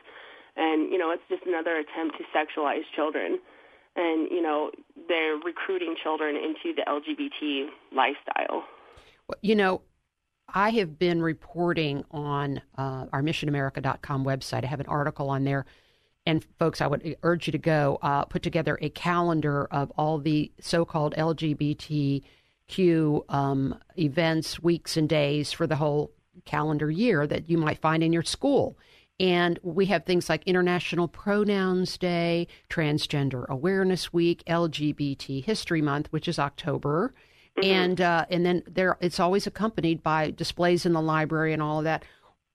and 0.56 0.92
you 0.92 0.98
know 0.98 1.12
it's 1.12 1.24
just 1.30 1.44
another 1.46 1.78
attempt 1.78 2.18
to 2.18 2.24
sexualize 2.30 2.84
children, 2.96 3.40
and 3.96 4.30
you 4.30 4.42
know 4.42 4.72
they're 5.08 5.38
recruiting 5.38 5.96
children 6.02 6.36
into 6.36 6.76
the 6.76 6.84
LGBT 6.88 7.68
lifestyle. 7.92 8.64
You 9.42 9.56
know, 9.56 9.82
I 10.48 10.70
have 10.72 11.00
been 11.00 11.22
reporting 11.22 12.04
on 12.12 12.62
uh, 12.78 13.08
our 13.12 13.24
missionamerica.com 13.24 14.26
website. 14.26 14.64
I 14.64 14.68
have 14.68 14.80
an 14.80 14.88
article 14.88 15.30
on 15.30 15.44
there. 15.44 15.66
And 16.26 16.46
folks, 16.58 16.80
I 16.80 16.88
would 16.88 17.18
urge 17.24 17.48
you 17.48 17.52
to 17.52 17.58
go 17.58 18.00
uh, 18.02 18.24
put 18.26 18.44
together 18.44 18.78
a 18.82 18.90
calendar 18.90 19.66
of 19.72 19.92
all 19.98 20.20
the 20.20 20.52
so 20.60 20.86
called 20.86 21.14
LGBTQ 22.70 23.34
um, 23.34 23.78
events, 23.98 24.62
weeks, 24.62 24.98
and 24.98 25.08
days 25.10 25.52
for 25.52 25.68
the 25.68 25.76
whole 25.76 26.12
calendar 26.46 26.90
year 26.90 27.28
that 27.28 27.50
you 27.50 27.58
might 27.58 27.80
find 27.80 28.04
in 28.04 28.14
your 28.14 28.24
school. 28.24 28.78
And 29.20 29.60
we 29.62 29.86
have 29.88 30.06
things 30.06 30.28
like 30.28 30.44
International 30.46 31.08
Pronouns 31.08 31.98
Day, 31.98 32.48
Transgender 32.70 33.48
Awareness 33.48 34.12
Week, 34.12 34.44
LGBT 34.48 35.44
History 35.44 35.82
Month, 35.82 36.08
which 36.12 36.28
is 36.28 36.40
October, 36.40 37.14
mm-hmm. 37.58 37.70
and 37.70 38.02
uh, 38.02 38.26
and 38.30 38.46
then 38.46 38.64
there 38.68 38.98
it's 39.02 39.20
always 39.20 39.46
accompanied 39.46 40.02
by 40.02 40.32
displays 40.32 40.86
in 40.86 40.94
the 40.94 41.02
library 41.02 41.54
and 41.54 41.62
all 41.62 41.78
of 41.78 41.84
that. 41.84 42.04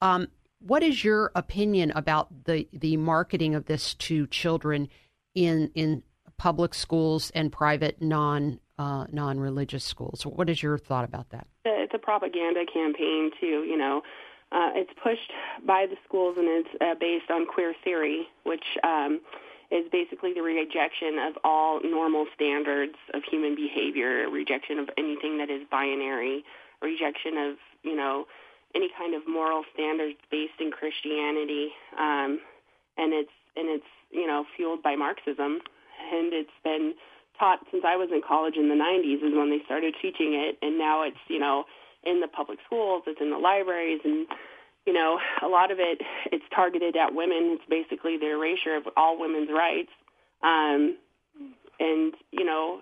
Um, 0.03 0.29
what 0.59 0.83
is 0.83 1.05
your 1.05 1.31
opinion 1.37 1.93
about 1.93 2.45
the 2.45 2.67
the 2.73 2.97
marketing 2.97 3.55
of 3.55 3.67
this 3.67 3.95
to 3.95 4.27
children 4.27 4.89
in 5.37 5.71
in 5.77 6.03
public 6.39 6.75
schools 6.75 7.31
and 7.37 7.53
private 7.53 8.03
non 8.03 8.59
uh, 8.79 9.07
non 9.13 9.41
religious 9.41 9.85
schools? 9.85 10.25
What 10.25 10.49
is 10.49 10.63
your 10.63 10.79
thought 10.79 11.05
about 11.05 11.31
that? 11.31 11.47
It's 11.65 11.95
a 11.95 11.99
propaganda 11.99 12.65
campaign 12.73 13.31
too. 13.41 13.65
You 13.65 13.77
know, 13.77 14.03
uh, 14.53 14.71
it's 14.75 14.93
pushed 15.03 15.33
by 15.67 15.87
the 15.87 15.97
schools 16.07 16.37
and 16.39 16.47
it's 16.49 16.69
uh, 16.81 16.95
based 16.99 17.31
on 17.31 17.47
queer 17.47 17.75
theory, 17.85 18.27
which 18.45 18.65
um, 18.83 19.21
is 19.71 19.85
basically 19.93 20.33
the 20.33 20.43
rejection 20.43 21.19
of 21.19 21.35
all 21.45 21.81
normal 21.83 22.27
standards 22.35 22.95
of 23.13 23.23
human 23.25 23.55
behavior, 23.55 24.29
rejection 24.31 24.79
of 24.79 24.89
anything 24.97 25.39
that 25.39 25.51
is 25.51 25.63
binary, 25.71 26.45
rejection 26.81 27.37
of 27.37 27.57
you 27.83 27.97
know 27.97 28.27
any 28.75 28.89
kind 28.97 29.15
of 29.15 29.23
moral 29.27 29.65
standards 29.75 30.19
based 30.31 30.61
in 30.61 30.71
Christianity, 30.71 31.69
um, 31.99 32.41
and 32.97 33.13
it's 33.13 33.33
and 33.57 33.69
it's 33.69 33.91
you 34.11 34.27
know 34.27 34.45
fueled 34.57 34.83
by 34.83 34.97
Marxism, 34.97 35.61
and 36.13 36.33
it's 36.33 36.57
been 36.65 36.95
taught 37.39 37.61
since 37.71 37.85
I 37.87 37.97
was 37.97 38.09
in 38.13 38.21
college 38.27 38.57
in 38.57 38.69
the 38.69 38.75
90s 38.75 39.23
is 39.23 39.35
when 39.35 39.51
they 39.51 39.63
started 39.65 39.95
teaching 40.01 40.35
it, 40.35 40.59
and 40.63 40.79
now 40.79 41.03
it's 41.03 41.21
you 41.29 41.39
know 41.39 41.65
in 42.05 42.21
the 42.21 42.29
public 42.29 42.59
schools, 42.67 43.03
it's 43.07 43.21
in 43.21 43.31
the 43.31 43.39
libraries, 43.39 44.01
and 44.05 44.27
you 44.87 44.93
know, 44.93 45.19
a 45.43 45.49
lot 45.49 45.71
of 45.71 45.79
it 45.81 46.01
it's 46.33 46.45
targeted 46.55 46.97
at 46.97 47.15
women. 47.15 47.59
It's 47.59 47.69
basically 47.69 48.17
the 48.17 48.31
erasure 48.31 48.77
of 48.77 48.85
all 48.97 49.19
women's 49.19 49.51
rights. 49.51 49.93
Um, 50.43 50.97
and 51.79 52.15
you 52.33 52.45
know, 52.45 52.81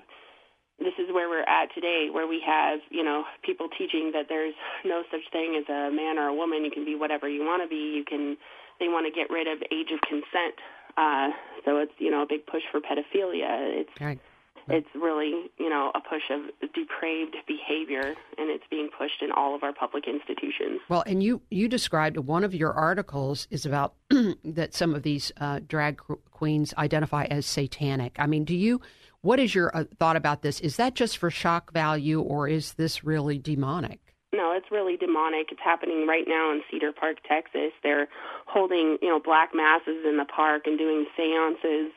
this 0.79 0.95
is 0.99 1.13
where 1.13 1.29
we're 1.29 1.43
at 1.43 1.75
today, 1.75 2.09
where 2.13 2.27
we 2.27 2.43
have 2.47 2.81
you 2.91 3.03
know 3.03 3.25
people 3.43 3.69
teaching 3.77 4.13
that 4.13 4.27
there's 4.29 4.55
no 4.85 5.03
such 5.11 5.27
thing 5.33 5.57
as 5.59 5.69
a 5.69 5.91
man 5.91 6.19
or 6.19 6.29
a 6.29 6.35
woman. 6.35 6.65
You 6.65 6.71
can 6.71 6.85
be 6.85 6.95
whatever 6.95 7.29
you 7.29 7.45
want 7.45 7.63
to 7.63 7.69
be. 7.69 7.97
You 7.97 8.05
can. 8.05 8.37
They 8.79 8.89
want 8.89 9.07
to 9.07 9.13
get 9.13 9.31
rid 9.31 9.49
of 9.49 9.63
age 9.73 9.89
of 9.91 10.01
consent. 10.03 10.61
Uh, 10.99 11.31
so 11.65 11.79
it's 11.79 11.93
you 11.99 12.11
know 12.11 12.23
a 12.23 12.27
big 12.27 12.47
push 12.47 12.63
for 12.71 12.81
pedophilia. 12.81 13.83
It's 13.83 14.01
right 14.01 14.21
it's 14.69 14.89
really, 14.95 15.51
you 15.59 15.69
know, 15.69 15.93
a 15.95 16.01
push 16.01 16.23
of 16.31 16.41
depraved 16.75 17.37
behavior, 17.47 18.15
and 18.39 18.51
it's 18.51 18.65
being 18.71 18.89
pushed 18.97 19.23
in 19.23 19.31
all 19.33 19.55
of 19.55 19.63
our 19.63 19.73
public 19.73 20.05
institutions. 20.09 20.81
Well, 20.89 21.05
and 21.07 21.23
you 21.23 21.43
you 21.51 21.69
described 21.69 22.17
one 22.17 22.45
of 22.45 22.55
your 22.55 22.73
articles 22.73 23.47
is 23.51 23.67
about 23.67 23.95
that 24.45 24.75
some 24.75 24.95
of 24.95 25.03
these 25.03 25.33
uh, 25.41 25.61
drag 25.67 26.01
queens 26.31 26.75
identify 26.77 27.25
as 27.25 27.47
satanic. 27.47 28.17
I 28.19 28.27
mean, 28.27 28.45
do 28.45 28.57
you? 28.57 28.81
What 29.23 29.41
is 29.41 29.55
your 29.55 29.77
uh, 29.77 29.85
thought 29.99 30.17
about 30.17 30.43
this? 30.43 30.61
Is 30.61 30.77
that 30.77 30.95
just 30.95 31.19
for 31.19 31.31
shock 31.31 31.73
value, 31.73 32.21
or 32.21 32.49
is 32.49 32.75
this 32.75 33.05
really 33.05 33.39
demonic? 33.39 34.01
No, 34.33 34.53
it's 34.53 34.71
really 34.71 34.97
demonic. 34.97 35.51
It's 35.51 35.61
happening 35.65 36.07
right 36.07 36.25
now 36.27 36.53
in 36.53 36.61
Cedar 36.71 36.93
Park, 36.93 37.19
Texas. 37.27 37.73
They're 37.83 38.09
holding, 38.47 38.99
you 39.01 39.09
know, 39.09 39.19
black 39.19 39.51
masses 39.55 40.05
in 40.07 40.19
the 40.19 40.27
park 40.27 40.67
and 40.67 40.79
doing 40.79 41.07
seances 41.17 41.93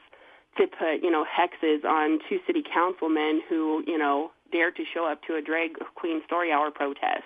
to 0.59 0.67
put, 0.67 1.01
you 1.01 1.09
know, 1.09 1.25
hexes 1.25 1.85
on 1.85 2.19
two 2.27 2.39
city 2.45 2.61
councilmen 2.61 3.41
who, 3.47 3.83
you 3.87 3.97
know, 3.97 4.31
dared 4.51 4.75
to 4.75 4.83
show 4.93 5.07
up 5.07 5.23
to 5.23 5.35
a 5.35 5.41
drag 5.41 5.71
queen 5.95 6.21
story 6.25 6.51
hour 6.51 6.69
protest. 6.69 7.23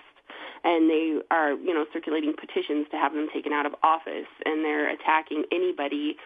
And 0.62 0.88
they 0.88 1.18
are, 1.30 1.52
you 1.52 1.74
know, 1.74 1.84
circulating 1.92 2.32
petitions 2.32 2.86
to 2.90 2.96
have 2.96 3.12
them 3.12 3.28
taken 3.34 3.52
out 3.52 3.66
of 3.66 3.74
office. 3.82 4.30
And 4.46 4.64
they're 4.64 4.88
attacking 4.88 5.44
anybody 5.52 6.16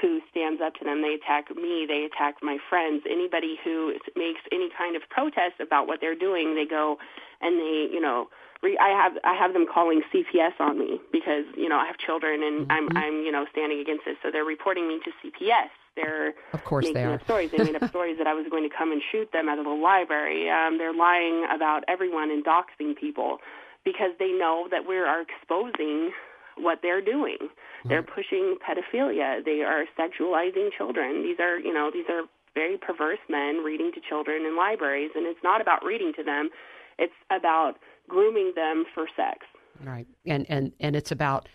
who 0.00 0.18
stands 0.30 0.60
up 0.60 0.74
to 0.76 0.84
them. 0.84 1.02
They 1.02 1.14
attack 1.14 1.54
me. 1.54 1.86
They 1.86 2.08
attack 2.10 2.36
my 2.42 2.58
friends. 2.68 3.04
Anybody 3.08 3.56
who 3.62 3.94
makes 4.16 4.40
any 4.50 4.68
kind 4.76 4.96
of 4.96 5.02
protest 5.10 5.60
about 5.60 5.86
what 5.86 6.00
they're 6.00 6.18
doing, 6.18 6.56
they 6.56 6.66
go 6.66 6.98
and 7.40 7.60
they, 7.60 7.86
you 7.92 8.00
know, 8.00 8.28
re- 8.62 8.78
I 8.80 8.88
have 8.88 9.12
I 9.22 9.34
have 9.34 9.52
them 9.52 9.66
calling 9.72 10.02
CPS 10.12 10.58
on 10.58 10.78
me 10.78 10.98
because 11.12 11.44
you 11.56 11.68
know 11.68 11.76
I 11.76 11.86
have 11.86 11.98
children 11.98 12.42
and 12.42 12.66
mm-hmm. 12.66 12.72
I'm 12.72 12.96
I'm 12.96 13.14
you 13.22 13.30
know 13.30 13.46
standing 13.52 13.78
against 13.78 14.04
this. 14.04 14.16
So 14.22 14.32
they're 14.32 14.44
reporting 14.44 14.88
me 14.88 14.98
to 15.04 15.10
CPS 15.22 15.70
they're 15.96 16.34
of 16.52 16.64
course 16.64 16.84
making 16.84 16.94
they 16.94 17.04
are. 17.04 17.14
up 17.14 17.24
stories. 17.24 17.50
They 17.50 17.62
made 17.64 17.76
up 17.76 17.88
stories 17.94 18.18
that 18.18 18.26
I 18.26 18.34
was 18.34 18.46
going 18.50 18.68
to 18.68 18.74
come 18.74 18.92
and 18.92 19.02
shoot 19.12 19.30
them 19.32 19.48
out 19.48 19.58
of 19.58 19.64
the 19.64 19.70
library. 19.70 20.50
Um, 20.50 20.78
they're 20.78 20.94
lying 20.94 21.46
about 21.54 21.84
everyone 21.88 22.30
and 22.30 22.44
doxing 22.44 22.96
people 22.96 23.38
because 23.84 24.10
they 24.18 24.32
know 24.32 24.68
that 24.70 24.88
we 24.88 24.96
are 24.96 25.22
exposing 25.22 26.10
what 26.56 26.78
they're 26.82 27.04
doing. 27.04 27.38
Mm-hmm. 27.40 27.88
They're 27.88 28.02
pushing 28.02 28.56
pedophilia. 28.62 29.44
They 29.44 29.62
are 29.62 29.84
sexualizing 29.98 30.70
children. 30.76 31.22
These 31.22 31.38
are, 31.40 31.58
you 31.58 31.72
know, 31.72 31.90
these 31.92 32.06
are 32.08 32.22
very 32.54 32.78
perverse 32.78 33.18
men 33.28 33.58
reading 33.64 33.90
to 33.94 34.00
children 34.00 34.44
in 34.46 34.56
libraries, 34.56 35.10
and 35.14 35.26
it's 35.26 35.42
not 35.42 35.60
about 35.60 35.84
reading 35.84 36.12
to 36.16 36.22
them. 36.22 36.50
It's 36.98 37.14
about 37.30 37.74
grooming 38.08 38.52
them 38.54 38.84
for 38.94 39.06
sex. 39.16 39.38
Right, 39.82 40.06
and 40.24 40.46
and 40.48 40.72
and 40.78 40.94
it's 40.94 41.10
about, 41.10 41.48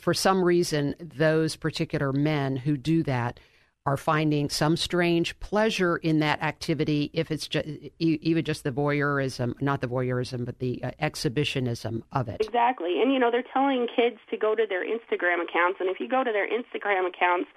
for 0.00 0.12
some 0.12 0.42
reason, 0.42 0.96
those 0.98 1.54
particular 1.54 2.12
men 2.12 2.56
who 2.56 2.76
do 2.76 3.04
that 3.04 3.38
are 3.86 3.96
finding 3.96 4.50
some 4.50 4.76
strange 4.76 5.38
pleasure 5.40 5.96
in 5.96 6.20
that 6.20 6.42
activity 6.42 7.10
if 7.14 7.30
it's 7.30 7.48
just 7.48 7.66
even 7.98 8.44
just 8.44 8.62
the 8.62 8.70
voyeurism 8.70 9.54
not 9.62 9.80
the 9.80 9.86
voyeurism 9.86 10.44
but 10.44 10.58
the 10.58 10.82
uh, 10.84 10.90
exhibitionism 11.00 12.04
of 12.12 12.28
it. 12.28 12.40
Exactly. 12.40 13.00
And 13.00 13.12
you 13.12 13.18
know 13.18 13.30
they're 13.30 13.44
telling 13.52 13.86
kids 13.94 14.18
to 14.30 14.36
go 14.36 14.54
to 14.54 14.66
their 14.68 14.84
instagram 14.84 15.42
accounts 15.42 15.80
and 15.80 15.88
if 15.88 15.98
you 15.98 16.08
go 16.08 16.22
to 16.22 16.30
their 16.30 16.46
instagram 16.46 17.08
accounts 17.08 17.48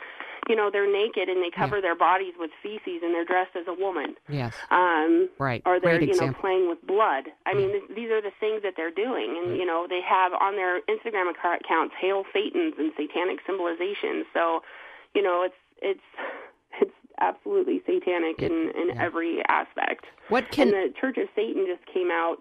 you 0.47 0.55
know 0.55 0.69
they're 0.71 0.91
naked 0.91 1.27
and 1.27 1.43
they 1.43 1.51
cover 1.53 1.77
yeah. 1.77 1.81
their 1.81 1.95
bodies 1.95 2.33
with 2.39 2.51
feces 2.61 3.03
and 3.03 3.13
they're 3.13 3.25
dressed 3.25 3.55
as 3.55 3.67
a 3.67 3.73
woman. 3.73 4.15
Yes. 4.29 4.53
Um 4.71 5.29
right. 5.39 5.61
or 5.65 5.79
they're 5.79 5.99
Great 5.99 6.07
you 6.07 6.15
example. 6.15 6.35
know 6.35 6.41
playing 6.41 6.69
with 6.69 6.79
blood. 6.87 7.35
I 7.45 7.53
mean 7.53 7.69
th- 7.71 7.91
these 7.95 8.11
are 8.11 8.21
the 8.21 8.31
things 8.39 8.63
that 8.63 8.73
they're 8.77 8.95
doing. 8.95 9.39
And 9.43 9.57
you 9.57 9.65
know 9.65 9.87
they 9.89 10.01
have 10.07 10.31
on 10.33 10.55
their 10.55 10.79
instagram 10.87 11.27
accounts 11.29 11.95
hail 11.99 12.23
satans 12.31 12.75
and 12.79 12.91
satanic 12.95 13.39
symbolizations 13.43 14.23
so 14.33 14.63
you 15.13 15.21
know 15.21 15.43
it's 15.43 15.55
it's 15.81 15.99
it's 16.81 16.91
absolutely 17.19 17.81
satanic 17.85 18.39
in 18.39 18.71
in 18.75 18.89
yeah. 18.89 19.03
every 19.03 19.41
aspect. 19.47 20.05
What 20.29 20.51
can 20.51 20.73
and 20.73 20.93
the 20.93 20.93
Church 20.99 21.17
of 21.17 21.27
Satan 21.35 21.65
just 21.67 21.85
came 21.93 22.11
out 22.11 22.37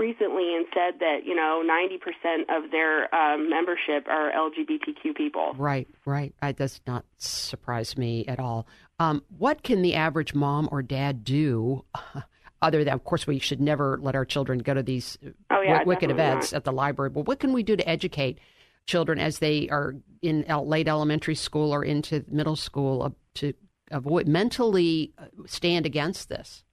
recently 0.00 0.56
and 0.56 0.64
said 0.74 0.98
that 1.00 1.18
you 1.24 1.36
know 1.36 1.62
90% 1.62 2.42
of 2.48 2.70
their 2.70 3.14
um, 3.14 3.50
membership 3.50 4.08
are 4.08 4.32
LGBTQ 4.32 5.14
people. 5.14 5.52
Right, 5.56 5.86
right. 6.04 6.34
That 6.40 6.56
does 6.56 6.80
not 6.86 7.04
surprise 7.18 7.96
me 7.96 8.24
at 8.26 8.40
all. 8.40 8.66
Um, 8.98 9.22
what 9.38 9.62
can 9.62 9.82
the 9.82 9.94
average 9.94 10.34
mom 10.34 10.68
or 10.72 10.82
dad 10.82 11.22
do? 11.22 11.84
Other 12.62 12.84
than, 12.84 12.92
of 12.92 13.04
course, 13.04 13.26
we 13.26 13.38
should 13.38 13.60
never 13.60 13.98
let 14.02 14.14
our 14.14 14.26
children 14.26 14.58
go 14.58 14.74
to 14.74 14.82
these 14.82 15.16
oh, 15.50 15.62
yeah, 15.62 15.82
wicked 15.82 16.10
events 16.10 16.52
not. 16.52 16.58
at 16.58 16.64
the 16.64 16.72
library. 16.72 17.08
But 17.08 17.26
what 17.26 17.40
can 17.40 17.54
we 17.54 17.62
do 17.62 17.74
to 17.74 17.88
educate 17.88 18.38
children 18.90 19.18
as 19.18 19.38
they 19.38 19.68
are 19.70 19.94
in 20.20 20.44
late 20.64 20.88
elementary 20.88 21.36
school 21.36 21.72
or 21.72 21.84
into 21.84 22.24
middle 22.28 22.56
school 22.56 23.02
uh, 23.02 23.10
to 23.34 23.54
avoid 23.90 24.26
mentally 24.26 25.12
uh, 25.16 25.26
stand 25.46 25.86
against 25.86 26.28
this? 26.28 26.64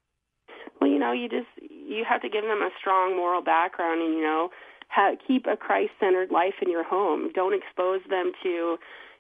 Well, 0.82 0.90
you 0.90 1.00
know, 1.00 1.12
you 1.12 1.30
just 1.30 1.48
you 1.62 2.04
have 2.10 2.22
to 2.22 2.30
give 2.30 2.44
them 2.44 2.62
a 2.62 2.70
strong 2.80 3.16
moral 3.16 3.42
background, 3.42 4.02
and 4.02 4.14
you 4.16 4.22
know, 4.22 4.50
have, 4.90 5.18
keep 5.26 5.46
a 5.46 5.56
Christ-centered 5.56 6.32
life 6.32 6.56
in 6.62 6.70
your 6.70 6.84
home. 6.84 7.32
Don't 7.34 7.54
expose 7.54 8.02
them 8.10 8.32
to 8.44 8.78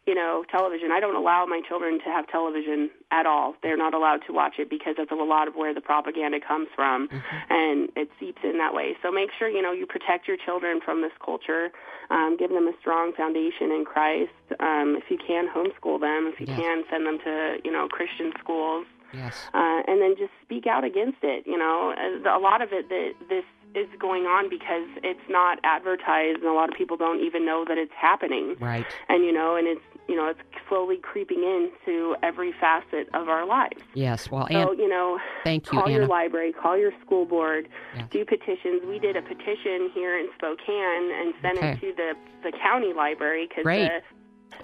you 0.08 0.16
know, 0.16 0.46
television. 0.50 0.90
I 0.92 1.02
don't 1.02 1.16
allow 1.16 1.46
my 1.46 1.62
children 1.68 2.00
to 2.00 2.06
have 2.06 2.28
television 2.30 2.90
at 3.12 3.26
all. 3.26 3.56
They're 3.62 3.78
not 3.78 3.94
allowed 3.94 4.22
to 4.28 4.34
watch 4.34 4.56
it 4.58 4.70
because 4.70 4.96
that's 4.98 5.12
a 5.12 5.16
lot 5.16 5.50
of 5.50 5.56
where 5.56 5.74
the 5.74 5.82
propaganda 5.82 6.40
comes 6.40 6.70
from, 6.74 7.10
mm-hmm. 7.10 7.54
and 7.54 7.90
it 7.98 8.10
seeps 8.18 8.40
in 8.44 8.58
that 8.58 8.74
way. 8.74 8.96
So 9.04 9.12
make 9.12 9.30
sure 9.38 9.50
you 9.50 9.62
know 9.62 9.74
you 9.74 9.86
protect 9.86 10.28
your 10.28 10.38
children 10.38 10.80
from 10.84 11.02
this 11.02 11.12
culture. 11.24 11.70
Um, 12.10 12.38
give 12.40 12.50
them 12.50 12.68
a 12.68 12.74
strong 12.80 13.12
foundation 13.14 13.76
in 13.76 13.84
Christ. 13.86 14.32
Um, 14.62 14.96
if 14.96 15.12
you 15.12 15.18
can, 15.20 15.50
homeschool 15.52 16.00
them. 16.00 16.32
If 16.34 16.40
you 16.40 16.48
yes. 16.48 16.58
can, 16.58 16.84
send 16.90 17.06
them 17.06 17.20
to 17.26 17.58
you 17.66 17.72
know 17.72 17.88
Christian 17.90 18.32
schools. 18.40 18.88
Yes. 19.14 19.36
Uh, 19.54 19.82
and 19.88 20.02
then 20.02 20.16
just 20.18 20.32
speak 20.44 20.68
out 20.68 20.84
against 20.84 21.20
it. 21.24 21.46
You 21.46 21.58
know, 21.58 21.94
a 22.26 22.40
lot 22.40 22.62
of 22.62 22.70
it 22.72 22.90
that 22.90 23.14
this 23.30 23.44
is 23.76 23.88
going 24.00 24.24
on 24.24 24.50
because 24.50 24.88
it's 25.04 25.30
not 25.30 25.60
advertised 25.64 26.40
and 26.40 26.48
a 26.48 26.54
lot 26.54 26.70
of 26.70 26.76
people 26.76 26.98
don't 26.98 27.20
even 27.24 27.46
know 27.46 27.66
that 27.68 27.78
it's 27.78 27.94
happening. 27.94 28.56
Right. 28.60 28.86
And 29.10 29.24
you 29.24 29.32
know, 29.32 29.56
and 29.56 29.68
it's 29.68 29.82
you 30.08 30.16
know, 30.16 30.28
it's 30.30 30.40
slowly 30.70 30.98
creeping 30.98 31.44
into 31.44 32.16
every 32.24 32.54
facet 32.60 33.10
of 33.14 33.28
our 33.28 33.46
lives. 33.46 33.82
Yes. 33.94 34.32
Well, 34.32 34.48
so 34.50 34.72
you 34.72 34.88
know, 34.88 35.20
thank 35.44 35.66
you. 35.68 35.72
Call 35.72 35.84
Anna. 35.84 36.00
your 36.00 36.08
library, 36.08 36.54
call 36.54 36.78
your 36.78 36.92
school 37.06 37.26
board, 37.26 37.68
do 38.10 38.26
petitions. 38.26 38.84
We 38.88 39.00
did 39.00 39.16
a 39.16 39.22
petition 39.22 39.92
here 39.94 40.18
in 40.18 40.30
Spokane 40.38 41.12
and 41.12 41.34
sent 41.42 41.58
okay. 41.58 41.72
it 41.72 41.82
to 41.82 41.94
the 41.96 42.14
the 42.44 42.58
county 42.58 42.94
library 42.94 43.48
because 43.48 43.66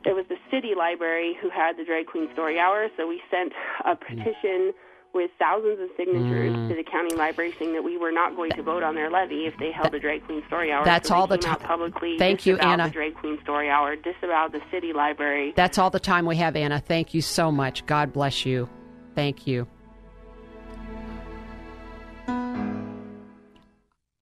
it 0.05 0.15
was 0.15 0.25
the 0.29 0.37
city 0.51 0.73
library 0.77 1.37
who 1.41 1.49
had 1.49 1.77
the 1.77 1.85
drag 1.85 2.07
queen 2.07 2.29
story 2.33 2.59
hour. 2.59 2.87
So 2.97 3.07
we 3.07 3.21
sent 3.29 3.53
a 3.85 3.95
petition 3.95 4.73
with 5.13 5.29
thousands 5.37 5.79
of 5.79 5.89
signatures 5.95 6.53
mm. 6.53 6.69
to 6.69 6.75
the 6.75 6.83
county 6.83 7.15
library 7.15 7.53
saying 7.59 7.73
that 7.73 7.83
we 7.83 7.97
were 7.97 8.11
not 8.11 8.35
going 8.35 8.51
to 8.51 8.63
vote 8.63 8.81
on 8.81 8.95
their 8.95 9.11
levy 9.11 9.45
if 9.45 9.53
they 9.59 9.71
held 9.71 9.93
the 9.93 9.99
drag 9.99 10.25
queen 10.25 10.43
story 10.47 10.71
hour. 10.71 10.83
That's 10.83 11.09
so 11.09 11.15
all 11.15 11.27
the 11.27 11.37
time. 11.37 11.59
Publicly, 11.59 12.17
Thank 12.17 12.45
you, 12.45 12.57
Anna. 12.57 12.85
The 12.85 12.93
drag 12.93 13.15
queen 13.15 13.39
story 13.43 13.69
hour, 13.69 13.95
disavow 13.95 14.47
the 14.51 14.61
city 14.71 14.91
library. 14.91 15.53
That's 15.55 15.77
all 15.77 15.91
the 15.91 15.99
time 15.99 16.25
we 16.25 16.37
have, 16.37 16.55
Anna. 16.55 16.79
Thank 16.79 17.13
you 17.13 17.21
so 17.21 17.51
much. 17.51 17.85
God 17.85 18.11
bless 18.11 18.45
you. 18.45 18.67
Thank 19.15 19.45
you. 19.45 19.67